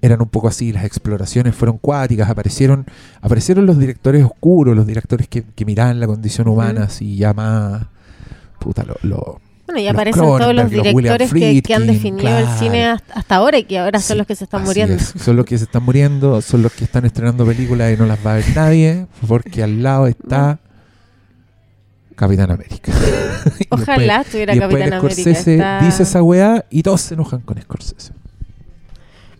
[0.00, 2.86] eran un poco así, las exploraciones fueron cuáticas, aparecieron
[3.20, 6.88] aparecieron los directores oscuros, los directores que, que miraban la condición humana Ujú.
[6.90, 7.86] así ya más
[8.60, 11.86] puta lo, lo- Bueno, y los aparecen todos los Cronenberg, los directores que, que han
[11.86, 14.94] definido el cine hasta, ahora y que ahora son los que se están muriendo.
[14.94, 15.14] es.
[15.20, 18.18] Son los que se están muriendo, son los que están estrenando películas y no las
[18.24, 20.58] va a ver nadie, porque al lado está
[22.16, 22.92] Capitán América.
[23.70, 24.98] Ojalá estuviera Capitán América.
[25.22, 28.12] Scorsese está- dice esa weá y todos se enojan con Scorsese.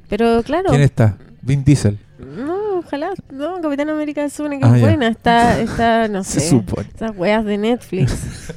[0.08, 1.16] Pero claro, ¿Quién está?
[1.42, 1.98] Vin Diesel.
[2.18, 3.10] no, ojalá.
[3.30, 4.80] No, Capitán América es una que Ah, es ya.
[4.80, 5.08] buena.
[5.08, 6.48] Está, está, no Se sé.
[6.50, 6.88] supone.
[6.94, 8.16] Esas weas de Netflix.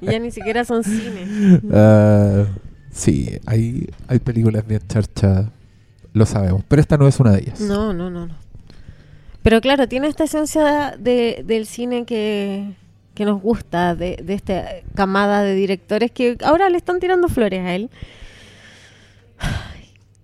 [0.00, 1.60] ya ni siquiera son cine.
[1.72, 2.44] Ah,
[2.92, 5.46] sí, hay, hay películas bien charchas,
[6.12, 7.60] lo sabemos, pero esta no es una de ellas.
[7.60, 8.34] No, no, no, no.
[9.42, 12.74] Pero claro, tiene esta esencia de, del cine que,
[13.14, 14.64] que nos gusta, de, de esta
[14.94, 17.90] camada de directores que ahora le están tirando flores a él.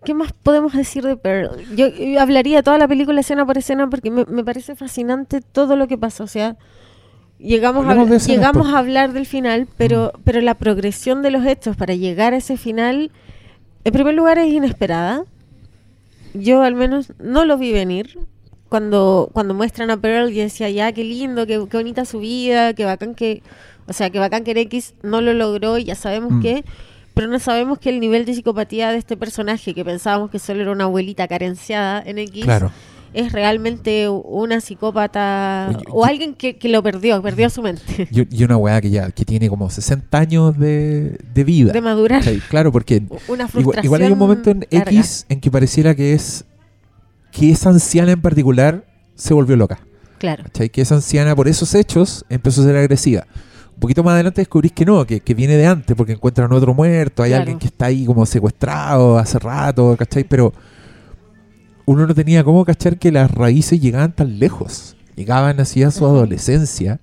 [0.05, 1.51] ¿Qué más podemos decir de Pearl?
[1.75, 5.75] Yo, yo hablaría toda la película escena por escena porque me, me parece fascinante todo
[5.75, 6.23] lo que pasa.
[6.23, 6.57] O sea,
[7.39, 11.23] llegamos, a, Hablemos de escenas, llegamos por- a hablar del final, pero, pero la progresión
[11.23, 13.11] de los hechos para llegar a ese final,
[13.85, 15.25] en primer lugar, es inesperada.
[16.35, 18.19] Yo al menos no lo vi venir.
[18.69, 22.75] Cuando, cuando muestran a Pearl, yo decía, ya, qué lindo, qué, qué bonita su vida,
[22.75, 23.43] qué bacán que...
[23.89, 26.41] O sea, que bacán que X no lo logró y ya sabemos Mm.
[26.43, 26.65] que...
[27.17, 30.61] Pero no sabemos que el nivel de psicopatía de este personaje, que pensábamos que solo
[30.61, 32.71] era una abuelita carenciada en X, Claro.
[33.15, 38.07] es realmente una psicópata o alguien que, que lo perdió, perdió su mente.
[38.31, 41.73] Y, una weá que ya que tiene como 60 años de, de vida.
[41.73, 42.23] De madurar.
[42.51, 44.91] Claro, porque Una igual, igual hay un momento en larga.
[44.91, 46.45] X en que pareciera que es
[47.33, 49.81] que esa anciana en particular se volvió loca.
[50.19, 50.45] Claro.
[50.45, 50.69] ¿cachai?
[50.69, 53.27] Que esa anciana por esos hechos empezó a ser agresiva.
[53.77, 56.73] Un poquito más adelante descubrís que no, que, que viene de antes porque encuentran otro
[56.75, 57.43] muerto, hay Claro.
[57.43, 60.25] alguien que está ahí como secuestrado hace rato, ¿cachai?
[60.25, 60.53] Pero
[61.85, 64.97] uno no tenía cómo cachar que las raíces llegaban tan lejos.
[65.15, 67.01] Llegaban así a su adolescencia.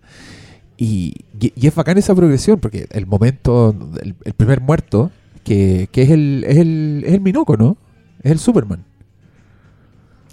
[0.75, 5.11] Y, y- y es bacán esa progresión porque el momento, el, el primer muerto,
[5.43, 7.77] que, que es, el, es, el, es el Minoco, ¿no?
[8.23, 8.83] Es el Superman.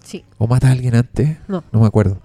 [0.02, 0.24] Sí.
[0.38, 1.36] ¿O mata a alguien antes?
[1.48, 1.62] No.
[1.70, 2.20] No me acuerdo.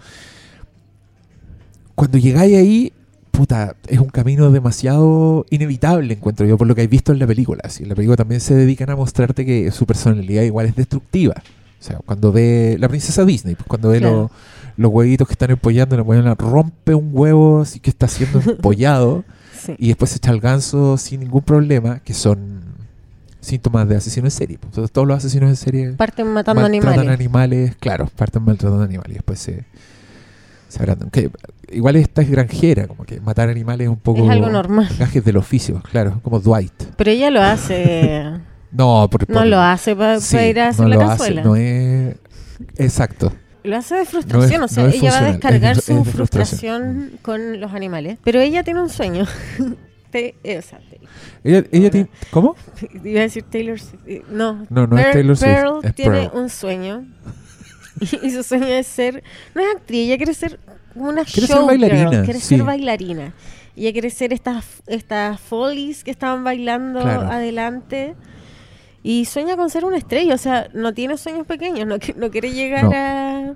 [1.95, 2.93] Cuando llegáis ahí,
[3.35, 7.27] puta, es un camino demasiado inevitable, encuentro yo, por lo que hay visto en la
[7.27, 7.61] película.
[7.63, 11.35] Así, en la película también se dedican a mostrarte que su personalidad igual es destructiva.
[11.79, 14.15] O sea, cuando ve la princesa Disney, pues cuando ve Claro.
[14.23, 14.31] los,
[14.77, 19.23] los huevitos que están empollando, la weona rompe un huevo así que está siendo empollado
[19.65, 19.75] Sí.
[19.79, 22.63] y después se echa el ganso sin ningún problema, que son
[23.41, 24.57] síntomas de asesino en serie.
[24.57, 24.69] pues.
[24.71, 27.07] Entonces, todos los asesinos en serie Parten matando animales.
[27.07, 29.63] animales, claro, parten maltratando animales y después se,
[30.67, 31.09] se agrandan.
[31.09, 31.29] Que
[31.71, 34.87] igual esta es granjera, como que matar animales es un poco Es algo normal.
[34.99, 36.73] gajes del oficio, claro, como Dwight.
[36.97, 38.31] Pero ella lo hace.
[38.71, 41.43] No, por, no lo hace para sí, ir a hacer no la lo hace, cazuela.
[41.43, 42.15] no es
[42.77, 43.31] exacto.
[43.63, 45.93] Lo hace de frustración, No es- o sea, no ella va a descargar es- su
[45.93, 46.81] es de frustración.
[46.91, 48.17] frustración con los animales.
[48.25, 49.25] Pero ella tiene un sueño.
[50.11, 50.99] Te- eh, o sea, te-
[51.45, 52.55] Ella, ella tiene, ¿cómo?
[53.05, 54.01] iba a decir Taylor Swift.
[54.07, 56.37] eh, No, No, no es Taylor Swift, Pearl tiene Pearl.
[56.37, 57.05] un sueño.
[58.01, 59.23] Y, y su sueño es ser.
[59.53, 60.59] No es actriz, ella quiere ser
[60.95, 62.55] una Quiere ser bailarina, Quiere sí.
[62.55, 63.33] ser bailarina.
[63.75, 67.21] Y ella quiere ser estas, estas follies que estaban bailando Claro.
[67.31, 68.15] adelante.
[69.03, 70.33] Y sueña con ser una estrella.
[70.33, 71.85] O sea, no tiene sueños pequeños.
[71.87, 72.91] No, qui- no quiere llegar No.
[72.93, 73.53] a.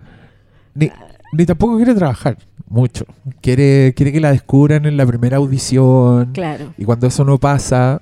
[0.75, 0.91] Ni,
[1.33, 3.05] ni tampoco quiere trabajar mucho.
[3.41, 6.31] Quiere, quiere que la descubran en la primera audición.
[6.33, 8.01] Claro, Y cuando eso no pasa,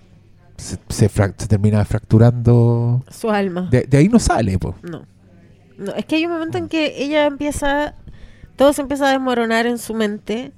[0.57, 3.03] se, se frac- se termina fracturando.
[3.09, 3.69] su alma.
[3.71, 4.75] De, de ahí no sale, pues.
[4.83, 5.05] No.
[5.77, 7.93] No, es que hay un momento en que ella empieza,
[8.57, 10.51] todo se empieza a desmoronar en su mente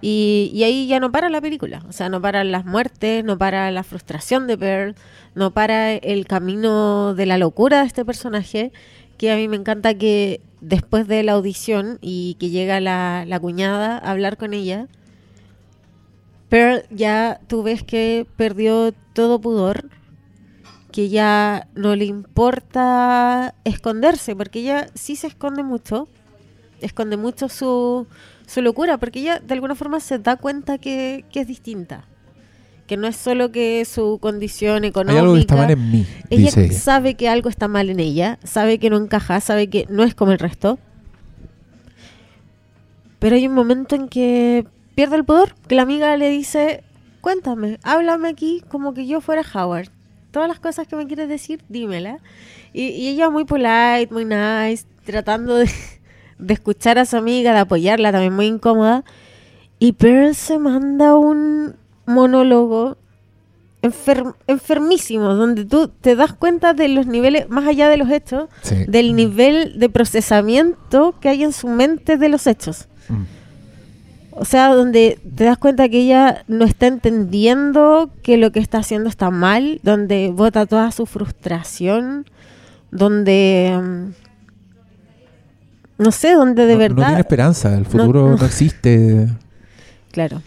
[0.00, 1.84] y, ahí ya no para la película.
[1.88, 4.96] O sea, no para las muertes, no para la frustración de Pearl,
[5.36, 8.72] no para el camino de la locura de este personaje,
[9.16, 13.38] que a mí me encanta que después de la audición y que llega la, la
[13.38, 14.88] cuñada a hablar con ella,
[16.48, 19.88] Pearl ya tú ves que perdió todo pudor
[20.92, 26.06] que ya no le importa esconderse, porque ella sí se esconde mucho,
[26.82, 28.06] esconde mucho su,
[28.46, 32.04] su locura, porque ella de alguna forma se da cuenta que, que es distinta,
[32.86, 36.06] que no es solo que su condición Hay económica, algo que está mal en mí,
[36.30, 36.78] ella dice ella.
[36.78, 40.14] sabe que algo está mal en ella, sabe que no encaja, sabe que no es
[40.14, 40.78] como el resto,
[43.18, 46.82] pero hay un momento en que pierde el poder, que la amiga le dice,
[47.20, 49.88] cuéntame, háblame aquí como que yo fuera Howard.
[50.32, 52.18] Todas las cosas que me quieres decir, dímela.
[52.72, 55.70] Y, y ella muy polite, muy nice, tratando de,
[56.42, 59.04] de escuchar a su amiga, de apoyarla, también muy incómoda.
[59.78, 61.74] Y Pearl se manda un
[62.06, 62.96] monólogo
[63.82, 68.48] enfer- enfermísimo, donde tú te das cuenta de los niveles, más allá de los hechos,
[68.62, 68.84] Sí.
[68.86, 72.86] del nivel de procesamiento que hay en su mente de los hechos.
[73.08, 73.22] Mm.
[74.34, 78.78] O sea, donde te das cuenta que ella no está entendiendo que lo que está
[78.78, 82.24] haciendo está mal, donde bota toda su frustración,
[82.90, 84.12] donde...
[86.02, 86.96] No sé, donde de no, verdad...
[86.96, 88.46] No tiene esperanza, el futuro no, no.
[88.46, 89.28] existe.
[90.12, 90.42] Claro.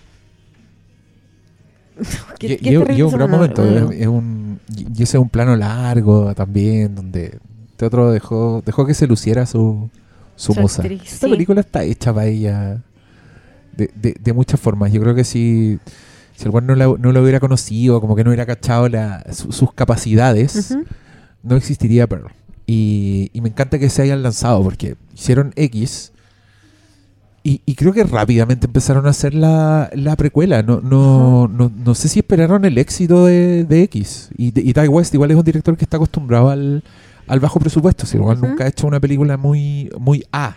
[2.39, 3.63] Qué- Y- qué y- y terrible es un gran momento.
[3.65, 7.39] es- es un- y ese es un plano largo también, donde
[7.71, 9.89] este otro dejó, dejó que se luciera su,
[10.35, 10.81] su musa.
[10.81, 11.31] actriz, Esta sí.
[11.31, 12.81] película está hecha para ella
[13.75, 14.91] de, de- de muchas formas.
[14.91, 15.79] Yo creo que si,
[16.35, 19.23] si el weón no, la- no lo hubiera conocido, como que no hubiera cachado la-
[19.31, 20.75] su- sus capacidades,
[21.43, 22.27] no existiría Pearl.
[22.67, 26.11] Y, y me encanta que se hayan lanzado porque hicieron X
[27.43, 30.63] y, y creo que rápidamente empezaron a hacer la, la precuela.
[30.63, 34.29] No, no, no, no sé si esperaron el éxito de, de X.
[34.35, 36.83] Y, y Ty West igual es un director que está acostumbrado al,
[37.27, 38.07] al bajo presupuesto.
[38.07, 38.47] Si igual Ujú.
[38.47, 40.55] nunca ha hecho una película muy, muy A.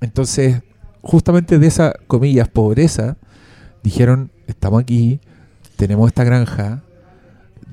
[0.00, 0.60] Entonces,
[1.02, 3.16] justamente de esa, comillas, pobreza,
[3.84, 5.20] dijeron, estamos aquí,
[5.76, 6.82] tenemos esta granja,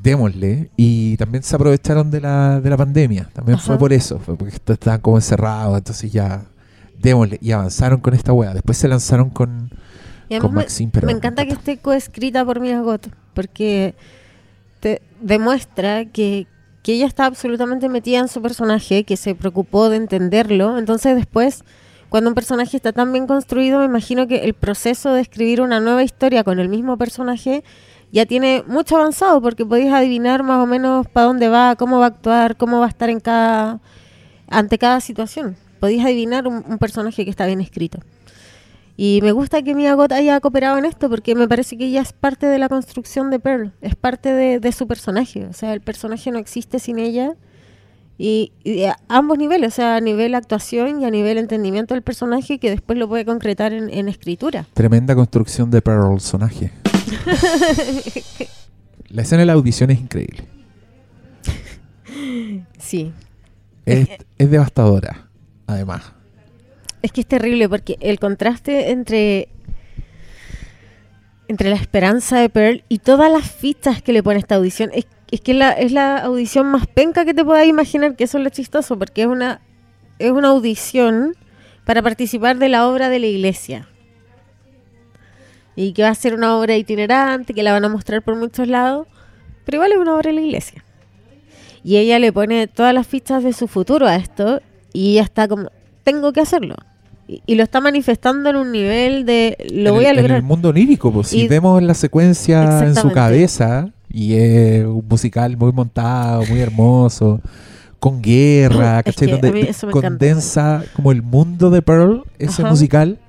[0.02, 0.70] démosle.
[0.78, 3.30] Y también se aprovecharon de la, de la pandemia.
[3.34, 6.44] También fue por eso, fue porque est- estaban como encerrados, entonces ya,
[7.00, 7.38] démosle.
[7.42, 8.54] Y avanzaron con esta wea.
[8.54, 9.70] Después se lanzaron con,
[10.42, 13.96] con me- Maxine, pero me encanta que esté coescrita por Mia Goth, porque
[14.80, 16.48] te demuestra que,
[16.84, 20.78] que ella está absolutamente metida en su personaje, que se preocupó de entenderlo.
[20.78, 21.64] Entonces después,
[22.08, 25.80] cuando un personaje está tan bien construido, me imagino que el proceso de escribir una
[25.80, 27.64] nueva historia con el mismo personaje
[28.12, 32.06] ya tiene mucho avanzado, porque podéis adivinar más o menos para dónde va, cómo va
[32.06, 33.80] a actuar, cómo va a estar en cada
[34.50, 35.56] ante cada situación.
[35.80, 38.00] Podéis adivinar un- personaje que está bien escrito.
[38.98, 42.02] Y me gusta que Mia Goth haya cooperado en esto porque me parece que ella
[42.02, 45.46] es parte de la construcción de Pearl, es parte de, su personaje.
[45.46, 47.36] O sea, el personaje no existe sin ella.
[48.18, 48.52] Y,
[48.86, 52.70] a ambos niveles, o sea, a nivel actuación y a nivel entendimiento del personaje que
[52.70, 54.66] después lo puede concretar en, escritura.
[54.74, 56.74] tremenda construcción de personaje.
[59.10, 60.44] la escena de la audición es increíble.
[62.78, 63.12] Sí.
[63.86, 65.28] Es, es devastadora,
[65.68, 66.14] además.
[67.02, 69.50] Es que es terrible porque el contraste entre
[71.48, 75.08] entre la esperanza de Pearl y todas las fichas que le pone esta audición es
[75.32, 78.44] es que la, es la audición más penca que te puedas imaginar, que eso es
[78.44, 79.62] lo chistoso, porque es una,
[80.18, 81.36] es una audición
[81.86, 83.88] para participar de la obra de la iglesia.
[85.76, 88.68] Y que va a ser una obra itinerante, que la van a mostrar por muchos
[88.68, 89.08] lados,
[89.66, 90.84] pero igual es una obra de la iglesia.
[91.84, 94.62] Y ella le pone todas las fichas de su futuro a esto,
[94.92, 95.70] y ella está como,
[96.04, 96.76] tengo que hacerlo.
[97.28, 100.16] Y, y lo está manifestando en un nivel de, lo en voy el, a en
[100.18, 100.38] lograr.
[100.38, 105.56] el mundo onírico, pues si vemos la secuencia en su cabeza, y es un musical
[105.56, 107.40] muy montado, muy hermoso,
[108.00, 109.30] con guerra, ¿cachai?
[109.30, 109.92] Donde me encanta.
[109.92, 112.72] condensa como el mundo de Pearl, ese Ajá.
[112.72, 113.20] musical,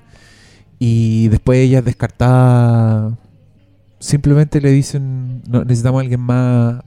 [0.83, 3.15] y después ella es descartada.
[3.99, 6.81] Simplemente le dicen, no, necesitamos a alguien más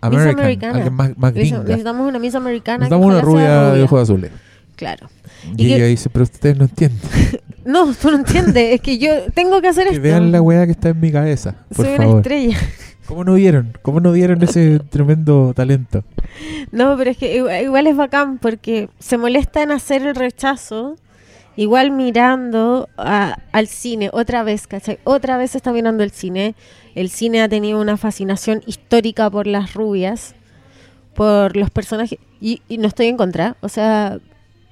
[0.00, 0.74] American, americana.
[0.76, 1.58] alguien más, más gringa.
[1.62, 2.78] Necesitamos una Miss Americana.
[2.78, 4.30] que Necesitamos una rubia de ojos azules.
[4.74, 5.08] Claro.
[5.54, 7.00] Y, Y que- ella dice, pero ustedes no entienden.
[7.66, 8.74] No, tú no entiendes.
[8.76, 10.02] es que yo tengo que hacer Que esto.
[10.02, 12.16] vean la weá que está en mi cabeza, por Soy una favor.
[12.20, 12.56] estrella.
[13.06, 13.72] ¿Cómo no vieron?
[13.82, 16.04] ¿Cómo no vieron ese tremendo talento?
[16.70, 20.96] No, pero es que igual, igual es bacán porque se molesta en hacer el rechazo,
[21.56, 24.98] igual mirando a- al cine otra vez, ¿cachai?
[25.04, 26.54] Otra vez está mirando el cine.
[26.94, 30.34] El cine ha tenido una fascinación histórica por las rubias,
[31.14, 33.56] por los personajes, y, y no estoy en contra.
[33.60, 34.18] O sea,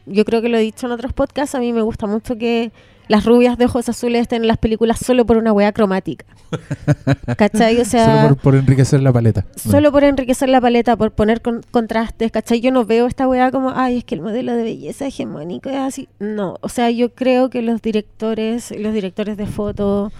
[0.07, 2.70] yo creo que lo he dicho en otros podcasts, a mí me gusta mucho que
[3.09, 6.24] las rubias de ojos azules estén en las películas solo por una weá cromática.
[7.36, 7.80] ¿Cachai?
[7.80, 8.22] O sea...
[8.22, 9.44] Solo por, por enriquecer la paleta.
[9.57, 12.61] Solo por enriquecer la paleta, por poner con- contrastes, ¿cachai?
[12.61, 15.76] Yo no veo esta weá como, ay, es que el modelo de belleza hegemónico es
[15.76, 16.09] así.
[16.18, 20.12] No, o sea, yo creo que los directores, los directores de foto,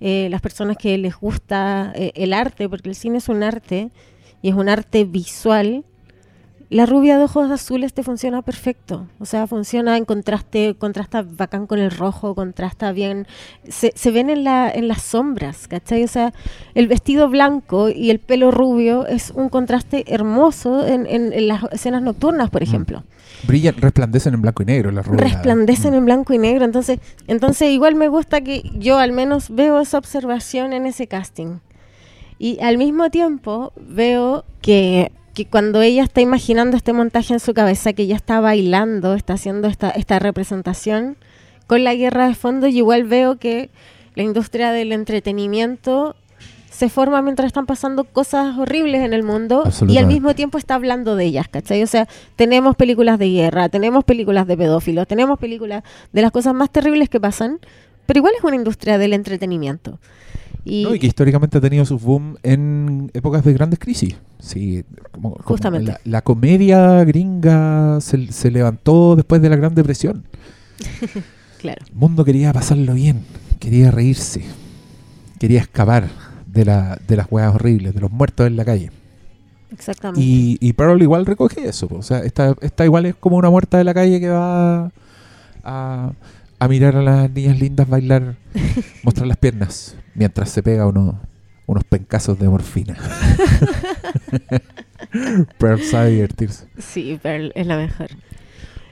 [0.00, 3.90] eh, las personas que les gusta eh, el arte, porque el cine es un arte
[4.42, 5.84] y es un arte visual,
[6.70, 9.06] la rubia de ojos azules te funciona perfecto.
[9.18, 13.26] O sea, funciona en contraste, contrasta bacán con el rojo, contrasta bien.
[13.68, 16.02] Se, se ven en, la, en las sombras, ¿cachai?
[16.04, 16.32] O sea,
[16.74, 21.62] el vestido blanco y el pelo rubio es un contraste hermoso en, en- en las
[21.72, 23.04] escenas nocturnas, por ejemplo.
[23.46, 25.30] Brillan, resplandecen en blanco y negro las rubias.
[25.32, 25.96] Resplandecen Mm.
[25.96, 26.64] en blanco y negro.
[26.64, 31.58] Entonces, entonces igual me gusta que yo al menos veo esa observación en ese casting.
[32.38, 37.54] Y al mismo tiempo veo que, que cuando ella está imaginando este montaje en su
[37.54, 41.16] cabeza, que ella está bailando, está haciendo esta, esta representación
[41.66, 43.70] con la guerra de fondo, y igual veo que
[44.14, 46.14] la industria del entretenimiento
[46.70, 50.74] se forma mientras están pasando cosas horribles en el mundo y al mismo tiempo está
[50.74, 51.82] hablando de ellas, ¿cachai?
[51.84, 56.52] O sea, tenemos películas de guerra, tenemos películas de pedófilos, tenemos películas de las cosas
[56.52, 57.60] más terribles que pasan,
[58.06, 60.00] pero igual es una industria del entretenimiento.
[60.64, 64.16] Y, No, y que históricamente ha tenido su boom en épocas de grandes crisis.
[64.38, 65.92] Sí, como, como Justamente.
[65.92, 70.24] La, la comedia gringa se, se levantó después de la Gran Depresión.
[71.60, 73.22] claro, El mundo quería pasarlo bien,
[73.58, 74.42] quería reírse,
[75.38, 76.08] quería escapar
[76.46, 78.90] de, la, de las huevas horribles, de los muertos en la calle.
[79.72, 80.20] exactamente.
[80.20, 81.88] Y, y Pearl igual recoge eso.
[81.88, 81.96] po.
[81.96, 84.90] O sea, esta, esta igual es como una muerta de la calle que va
[85.64, 86.12] a,
[86.58, 88.36] a mirar a las niñas lindas bailar,
[89.02, 91.20] mostrar las piernas, mientras se pega uno,
[91.66, 92.96] unos pencazos de morfina.
[95.58, 96.66] Pearl sabe divertirse.
[96.78, 98.08] Sí, Pearl es la mejor.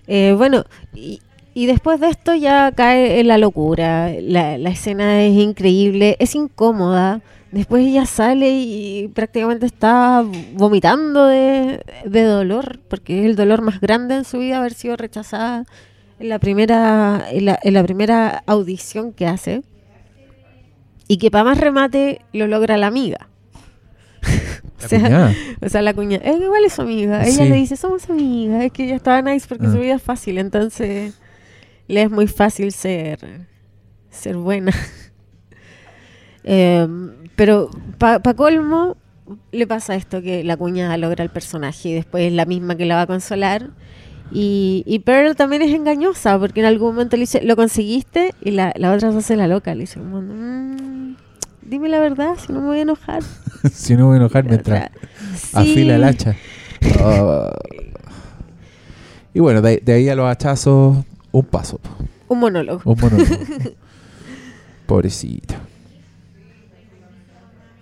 [0.07, 1.21] Eh, bueno, y,
[1.55, 4.11] y después de esto ya cae en la locura.
[4.21, 7.21] La, la escena es increíble, es incómoda.
[7.51, 13.81] Después ella sale y prácticamente está vomitando de, de dolor, porque es el dolor más
[13.81, 15.67] grande en su vida haber sido rechazada
[16.23, 19.63] en la primera, en la, en la primera audición que hace.
[21.09, 23.29] Y que para más remate lo logra la amiga.
[24.81, 27.23] La O sea, o sea, la cuñada, es igual es su amiga.
[27.23, 27.49] Ella Sí.
[27.49, 28.65] le dice, somos amigas.
[28.65, 29.73] Es que ella estaba nice porque Ah.
[29.73, 30.39] su vida es fácil.
[30.39, 31.15] Entonces,
[31.87, 33.47] le es muy fácil ser,
[34.11, 34.73] ser buena.
[36.45, 38.97] Em, pero para colmo,
[39.53, 42.85] le pasa esto: que la cuñada logra el personaje y después es la misma que
[42.87, 43.71] la va a consolar.
[44.35, 48.35] Y, y Pearl también es engañosa porque en algún momento le dice, ¿lo conseguiste?
[48.41, 49.75] Y la, la otra se hace la loca.
[49.75, 51.17] Le dice, como, "Mm,
[51.63, 53.23] dime la verdad, si no me voy a enojar.
[53.73, 54.91] si no voy a enojar mientras
[55.37, 55.51] Sí.
[55.55, 56.37] afila el hacha.
[57.01, 57.51] Ah.
[59.35, 60.97] y bueno, de, de ahí a los hachazos,
[61.31, 61.79] un paso.
[62.29, 62.81] Un monólogo.
[62.91, 63.37] Un monólogo.
[64.87, 65.57] Pobrecita.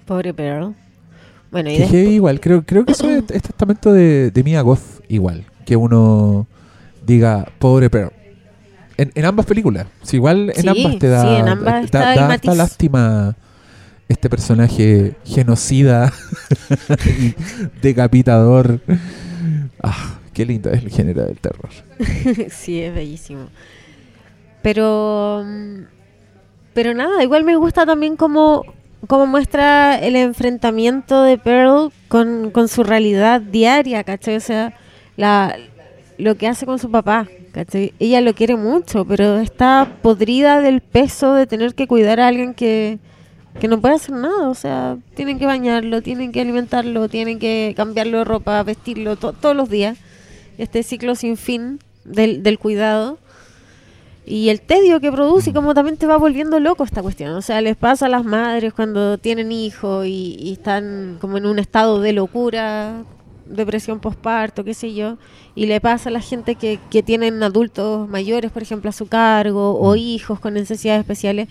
[0.06, 0.74] Pobre Pearl.
[1.50, 2.00] Bueno, y Que después...
[2.02, 5.76] heavy igual, creo, creo que eso es, es testamento de, de Mia Goth igual, que
[5.76, 6.48] uno
[7.06, 8.10] diga pobre Pearl.
[8.96, 12.54] En, en ambas películas, si igual en Sí, ambas te da, sí, en ambas da-
[12.56, 13.36] lástima
[14.08, 16.12] este personaje genocida
[17.82, 18.80] decapitador.
[19.80, 21.70] Ah, qué lindo es el género del terror.
[22.50, 23.46] sí, es bellísimo.
[24.62, 25.44] Pero...
[25.46, 25.82] mm,
[26.74, 28.64] Pero nada, igual me gusta también como
[29.06, 34.34] cómo muestra el enfrentamiento de Pearl con, con su realidad diaria, ¿cachai?
[34.36, 34.74] O sea,
[35.20, 35.56] la,
[36.18, 37.92] lo que hace con su papá, ¿cachai?
[37.98, 42.54] Ella lo quiere mucho, pero está podrida del peso de tener que cuidar a alguien
[42.54, 42.98] que,
[43.60, 44.48] que no puede hacer nada.
[44.48, 49.32] O sea, tienen que bañarlo, tienen que alimentarlo, tienen que cambiarlo de ropa, vestirlo to-
[49.32, 49.98] todos los días.
[50.58, 53.18] Este ciclo sin fin del, del cuidado.
[54.26, 57.32] Y el tedio que produce como también te va volviendo loco esta cuestión.
[57.32, 61.46] O sea, les pasa a las madres cuando tienen hijos y, y están como en
[61.46, 63.02] un estado de locura,
[63.50, 65.18] depresión postparto, qué sé yo.
[65.54, 69.06] Y le pasa a la gente que, que tienen adultos mayores, por ejemplo, a su
[69.06, 71.48] cargo, o hijos con necesidades especiales.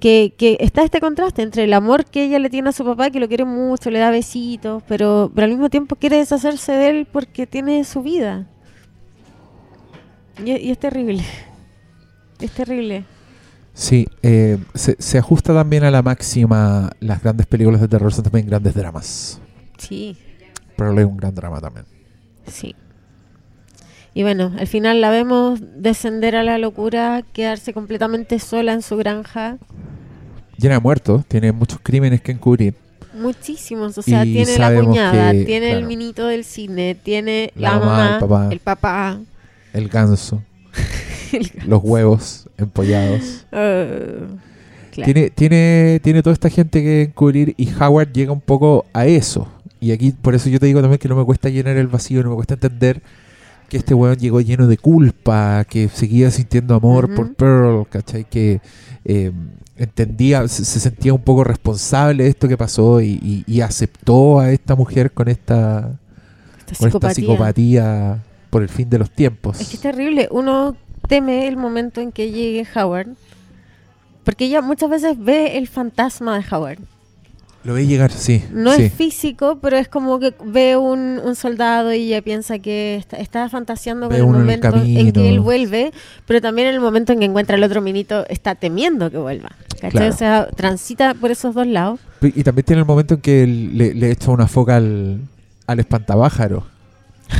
[0.00, 3.10] Que, que está este contraste entre el amor que ella le tiene a su papá,
[3.10, 6.90] que lo quiere mucho, le da besitos, pero, pero al mismo tiempo quiere deshacerse de
[6.90, 8.46] él porque tiene su vida.
[10.44, 11.24] Y, y es terrible.
[12.40, 13.04] Es terrible.
[13.74, 16.90] Sí, eh, se, se ajusta también a la máxima.
[17.00, 19.40] Las grandes películas de terror son también grandes dramas.
[19.78, 20.16] Sí,
[20.76, 21.86] Pearl es un gran drama también.
[22.46, 22.74] sí.
[24.14, 28.98] Y bueno, al final la vemos descender a la locura, quedarse completamente sola en su
[28.98, 29.56] granja.
[30.58, 32.74] Llena de muertos, tiene muchos crímenes que encubrir.
[33.14, 37.70] Muchísimos, o sea, Y tiene la cuñada, que, tiene el minito del cine, tiene La
[37.70, 38.48] la, mamá, mamá, el papá.
[38.52, 39.20] el papá.
[39.72, 40.42] El ganso,
[41.32, 43.46] el- los huevos empollados.
[43.50, 43.56] Uh,
[44.92, 45.04] claro.
[45.10, 49.48] Tiene, tiene, tiene toda esta gente que encubrir y Howard llega un poco a eso.
[49.82, 52.22] Y aquí, por eso yo te digo también que no me cuesta llenar el vacío,
[52.22, 53.02] no me cuesta entender
[53.68, 58.24] que este weón llegó lleno de culpa, que seguía sintiendo amor por Pearl, ¿cachai?
[58.24, 58.60] Que
[59.04, 59.32] eh,
[59.76, 64.38] entendía, se, se sentía un poco responsable de esto que pasó y, y- y aceptó
[64.38, 65.98] a esta mujer con esta,
[66.60, 67.14] Esta con esta psicopatía.
[67.14, 69.60] psicopatía por el fin de los tiempos.
[69.60, 70.28] Es que es terrible.
[70.30, 70.76] Uno
[71.08, 73.08] teme el momento en que llegue Howard.
[74.24, 76.78] Porque ella muchas veces ve el fantasma de Howard.
[77.64, 78.42] Lo ve llegar, sí.
[78.52, 78.82] No sí.
[78.84, 83.18] es físico, pero es como que ve un, un soldado y ella piensa que está,
[83.18, 85.12] está fantaseando con Ve el en el momento en, camino.
[85.12, 85.92] que él vuelve,
[86.26, 89.50] pero también en el momento en que encuentra al otro minito está temiendo que vuelva.
[89.90, 90.12] Claro.
[90.12, 92.00] O sea, transita por esos dos lados.
[92.20, 95.20] Y también tiene el momento en que le, le echa una foca al,
[95.66, 96.64] al espantapájaro.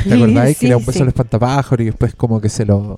[0.07, 0.57] ¿Te acordáis?
[0.57, 1.01] que Sí, le da un beso sí.
[1.03, 2.97] al espantapájaro y después como que se lo...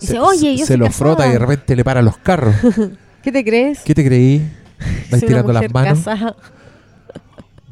[0.00, 0.98] Dice, se, "Oye, yo se lo casada".
[0.98, 2.54] frota y de repente le para los carros.
[3.22, 3.80] ¿Qué te crees?
[3.80, 4.38] ¿Qué te creí?
[4.78, 5.98] ¿Vais Soy una tirando las manos?
[5.98, 6.36] casada.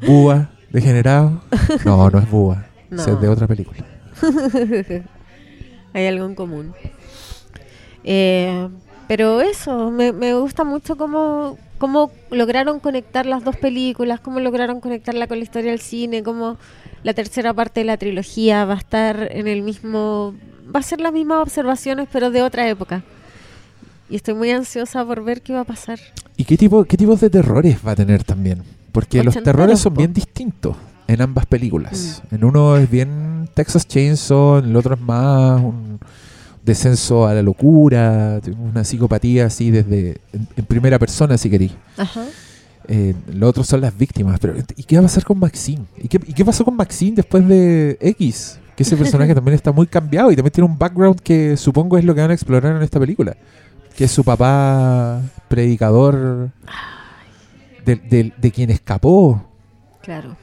[0.05, 0.49] ¿Búa?
[0.71, 1.41] ¿Degenerado?
[1.85, 2.65] No, no es Búa.
[2.89, 3.01] No.
[3.01, 3.85] Es de otra película.
[5.93, 6.73] Hay algo en común.
[8.03, 8.69] Eh,
[9.07, 14.79] pero eso, me, me gusta mucho cómo, cómo lograron conectar las dos películas, cómo lograron
[14.81, 16.57] conectarla con la historia del cine, cómo
[17.03, 20.35] la tercera parte de la trilogía va a estar en el mismo...
[20.75, 23.03] Va a ser las mismas observaciones, pero de otra época.
[24.09, 25.99] Y estoy muy ansiosa por ver qué va a pasar.
[26.35, 28.63] ¿Y qué, tipo, qué tipos de terrores va a tener también?
[28.97, 30.75] Porque los terrores son bien distintos
[31.07, 32.23] en ambas películas.
[32.31, 32.35] Mm.
[32.35, 35.99] En uno es bien Texas Chainsaw, en el otro es más un
[36.65, 41.73] descenso a la locura, una psicopatía así desde en, en primera persona si queréis.
[41.95, 42.23] Ajá.
[42.87, 44.39] Eh, los otros son las víctimas.
[44.39, 45.85] Pero, ¿Y qué va a pasar con Maxine?
[46.01, 48.59] ¿Y qué, y qué pasó con Maxine después de X?
[48.75, 52.03] Que ese personaje también está muy cambiado y también tiene un background que supongo es
[52.03, 53.37] lo que van a explorar en esta película.
[53.95, 56.49] Que es su papá predicador
[57.87, 59.43] de, de- de quien escapó.
[60.01, 60.37] Claro.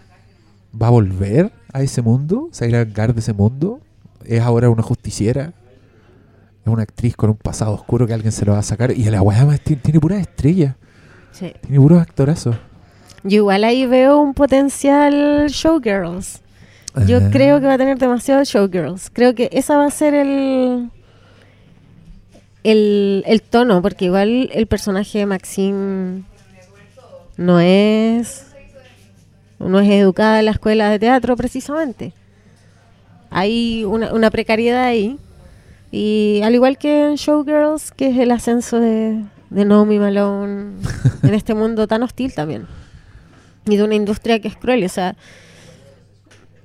[0.81, 2.49] ¿Va a volver a ese mundo?
[2.51, 3.81] ¿Se va a ir de ese mundo?
[4.25, 5.53] ¿Es ahora una justiciera?
[6.65, 8.91] ¿Es una actriz con un pasado oscuro que alguien se lo va a sacar?
[8.91, 10.75] Y la weá tiene, tiene puras estrellas.
[11.33, 11.53] Sí.
[11.61, 12.57] Tiene puros actorazos.
[13.23, 16.41] Yo igual ahí veo un potencial showgirls.
[17.07, 17.29] Yo Ah.
[17.33, 19.11] creo que va a tener demasiado showgirls.
[19.11, 20.91] Creo que esa va a ser el,
[22.63, 26.23] el, el tono, porque igual el personaje de Maxine
[27.37, 28.47] no es
[29.59, 32.13] no es educada en la escuela de teatro precisamente.
[33.31, 35.19] Hay una, una precariedad ahí.
[35.91, 40.73] Y al igual que en Showgirls, que es el ascenso de, de Naomi Malone
[41.23, 42.67] en este mundo tan hostil también.
[43.67, 44.85] Y de una industria que es cruel.
[44.85, 45.17] O sea,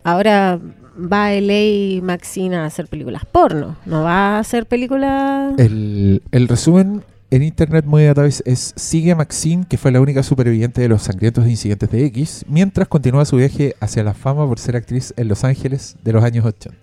[0.03, 0.59] ahora
[0.99, 3.77] va a LA Maxine a hacer películas porno.
[3.85, 5.53] No va a hacer películas...
[5.57, 10.23] El, el resumen en Internet Movie Database es sigue a Maxine, que fue la única
[10.23, 14.57] superviviente de los sangrientos incidentes de X, mientras continúa su viaje hacia la fama por
[14.59, 16.77] ser actriz en Los Ángeles de los años 80.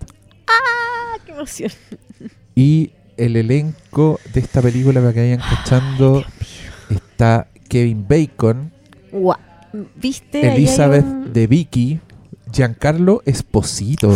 [0.47, 1.71] ¡Ah, qué emoción!
[2.55, 6.25] Y el elenco de esta película, para que vayan cachando,
[6.91, 8.71] está Kevin Bacon.
[9.97, 10.55] ¿Viste?
[10.55, 12.01] Elizabeth un- de Vicky,
[12.53, 14.15] Giancarlo Esposito,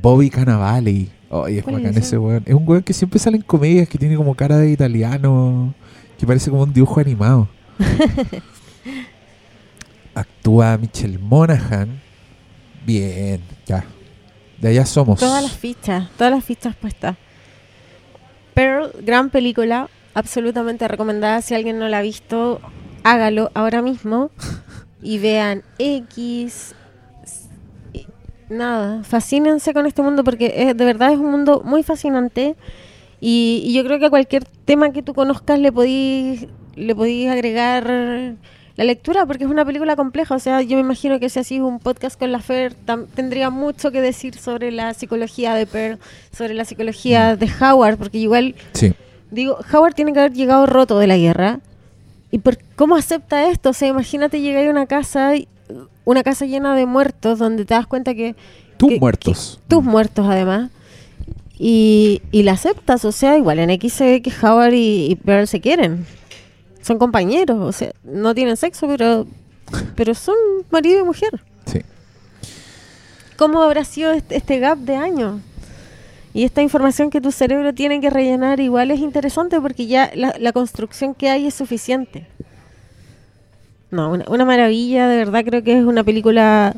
[0.00, 1.08] Bobby Cannavale.
[1.30, 2.42] Ay, es ¿Cuál es bacán ese weón.
[2.46, 5.74] Es un weón que siempre sale en comedias, que tiene como cara de italiano,
[6.18, 7.48] que parece como un dibujo animado.
[10.14, 12.00] Actúa Michelle Monaghan.
[12.84, 13.84] Bien, ya.
[14.60, 15.20] De allá somos.
[15.20, 17.16] Todas las fichas, todas las fichas puestas.
[18.54, 21.42] Pearl, gran película, absolutamente recomendada.
[21.42, 22.60] Si alguien no la ha visto,
[23.04, 24.30] hágalo ahora mismo
[25.02, 26.74] y vean X.
[28.50, 32.56] Nada, fascínense con este mundo porque es- de verdad es un mundo muy fascinante
[33.20, 36.46] y, y yo creo que a cualquier tema que tú conozcas le podís,
[36.76, 37.84] le podís agregar
[38.76, 40.36] la lectura porque es una película compleja.
[40.36, 42.74] O sea, yo me imagino que si así un podcast con la Fer
[43.14, 45.98] tendría mucho que decir sobre la psicología de Pearl,
[46.36, 48.92] sobre la psicología de Howard, porque igual Sí.
[49.30, 51.60] Digo, Howard tiene que haber llegado roto de la guerra.
[52.30, 53.70] ¿Y por cómo acepta esto?
[53.70, 55.48] O sea, imagínate llegar a una casa, y-
[56.10, 58.34] una casa llena de muertos, donde te das cuenta que...
[58.78, 59.60] Tus que- muertos.
[59.60, 60.70] que- tus muertos, además.
[61.58, 65.14] Y, y la aceptas, o sea, igual en X se ve que Howard y, y
[65.16, 66.06] Pearl se quieren.
[66.82, 69.26] Son compañeros, o sea, no tienen sexo, pero,
[69.96, 70.36] pero son
[70.70, 71.42] marido y mujer.
[71.66, 71.80] Sí.
[73.36, 75.40] ¿Cómo habrá sido este, este gap de años?
[76.32, 80.34] Y esta información que tu cerebro tiene que rellenar igual es interesante porque ya la,
[80.38, 82.26] la construcción que hay es suficiente.
[83.90, 86.74] No, una, una maravilla, de verdad creo que es una película,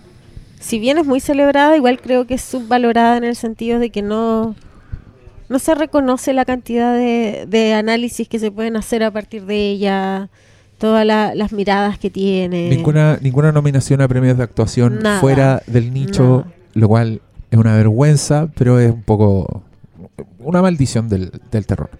[0.60, 4.02] si bien es muy celebrada, igual creo que es subvalorada en el sentido de que
[4.02, 4.54] no,
[5.48, 9.70] no se reconoce la cantidad de, de análisis que se pueden hacer a partir de
[9.70, 10.28] ella,
[10.78, 12.68] todas la- las miradas que tiene.
[12.70, 15.20] Ninguna, ninguna nominación a premios de actuación Nada.
[15.20, 16.54] fuera del nicho, Nada.
[16.74, 19.64] lo cual es una vergüenza, pero es un poco
[20.38, 21.90] una maldición del, del terror.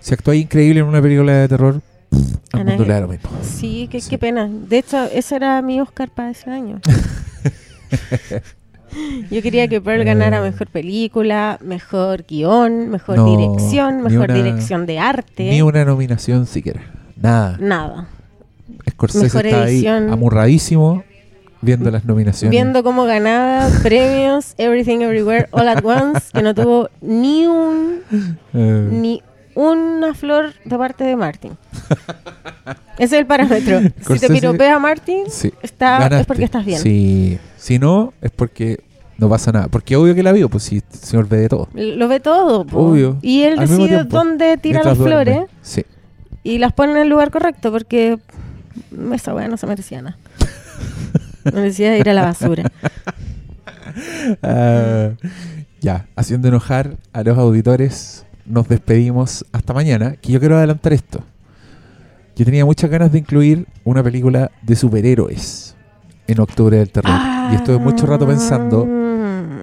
[0.00, 3.30] Si actúa increíble en una película de terror, Lo mismo.
[3.42, 4.10] Sí, qué, Sí.
[4.10, 4.48] qué pena.
[4.50, 6.80] De hecho, ese era mi Oscar para ese año.
[9.30, 10.50] Yo quería que Pearl ganara Eh.
[10.50, 15.50] mejor película, mejor guion, mejor No, dirección, mejor una- dirección de arte.
[15.50, 16.80] Ni una nominación siquiera.
[17.20, 17.58] Nada.
[17.60, 18.08] Nada.
[18.90, 21.04] Scorsese mejor está ahí amurradísimo
[21.60, 22.50] viendo las nominaciones.
[22.50, 27.98] Viendo cómo ganaba premios Everything Everywhere All at Once, que no tuvo ni un
[28.54, 29.22] Eh, ni
[29.58, 31.52] una flor de parte de Martin.
[32.96, 33.80] Ese es el parámetro.
[34.06, 36.80] Si te piropea Martin, sí, está, es porque estás bien.
[36.80, 37.38] Sí.
[37.56, 38.80] Si no, es porque
[39.18, 39.66] no pasa nada.
[39.68, 41.68] Porque obvio que la vio, pues si el señor ve de todo.
[41.74, 42.64] Lo ve todo.
[42.64, 42.78] po.
[42.78, 43.18] Obvio.
[43.20, 45.24] Y él Al decide dónde tira las duerme.
[45.24, 45.84] flores Sí.
[46.44, 48.18] y las pone en el lugar correcto porque
[49.12, 50.18] esa weá no se merecía nada.
[51.52, 52.62] merecía ir a la basura.
[54.42, 55.10] Ah,
[55.80, 60.16] ya, haciendo enojar a los auditores, nos despedimos hasta mañana.
[60.16, 61.20] Que yo quiero adelantar esto.
[62.36, 65.74] Yo tenía muchas ganas de incluir una película de superhéroes
[66.26, 67.18] en octubre del terror.
[67.52, 68.86] y estuve mucho rato pensando.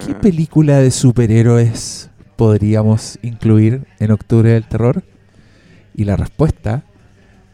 [0.04, 5.02] ¿qué película de superhéroes podríamos incluir en octubre del terror?
[5.94, 6.84] Y la respuesta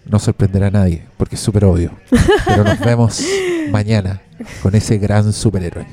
[0.05, 1.93] no sorprenderá a nadie, porque es súper obvio.
[2.47, 3.25] Pero nos vemos
[3.71, 4.21] mañana
[4.63, 5.87] con ese gran superhéroe.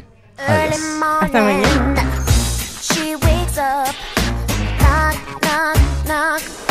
[0.48, 0.80] Adiós.
[1.22, 1.96] Hasta mañana.
[6.30, 6.69] Dog.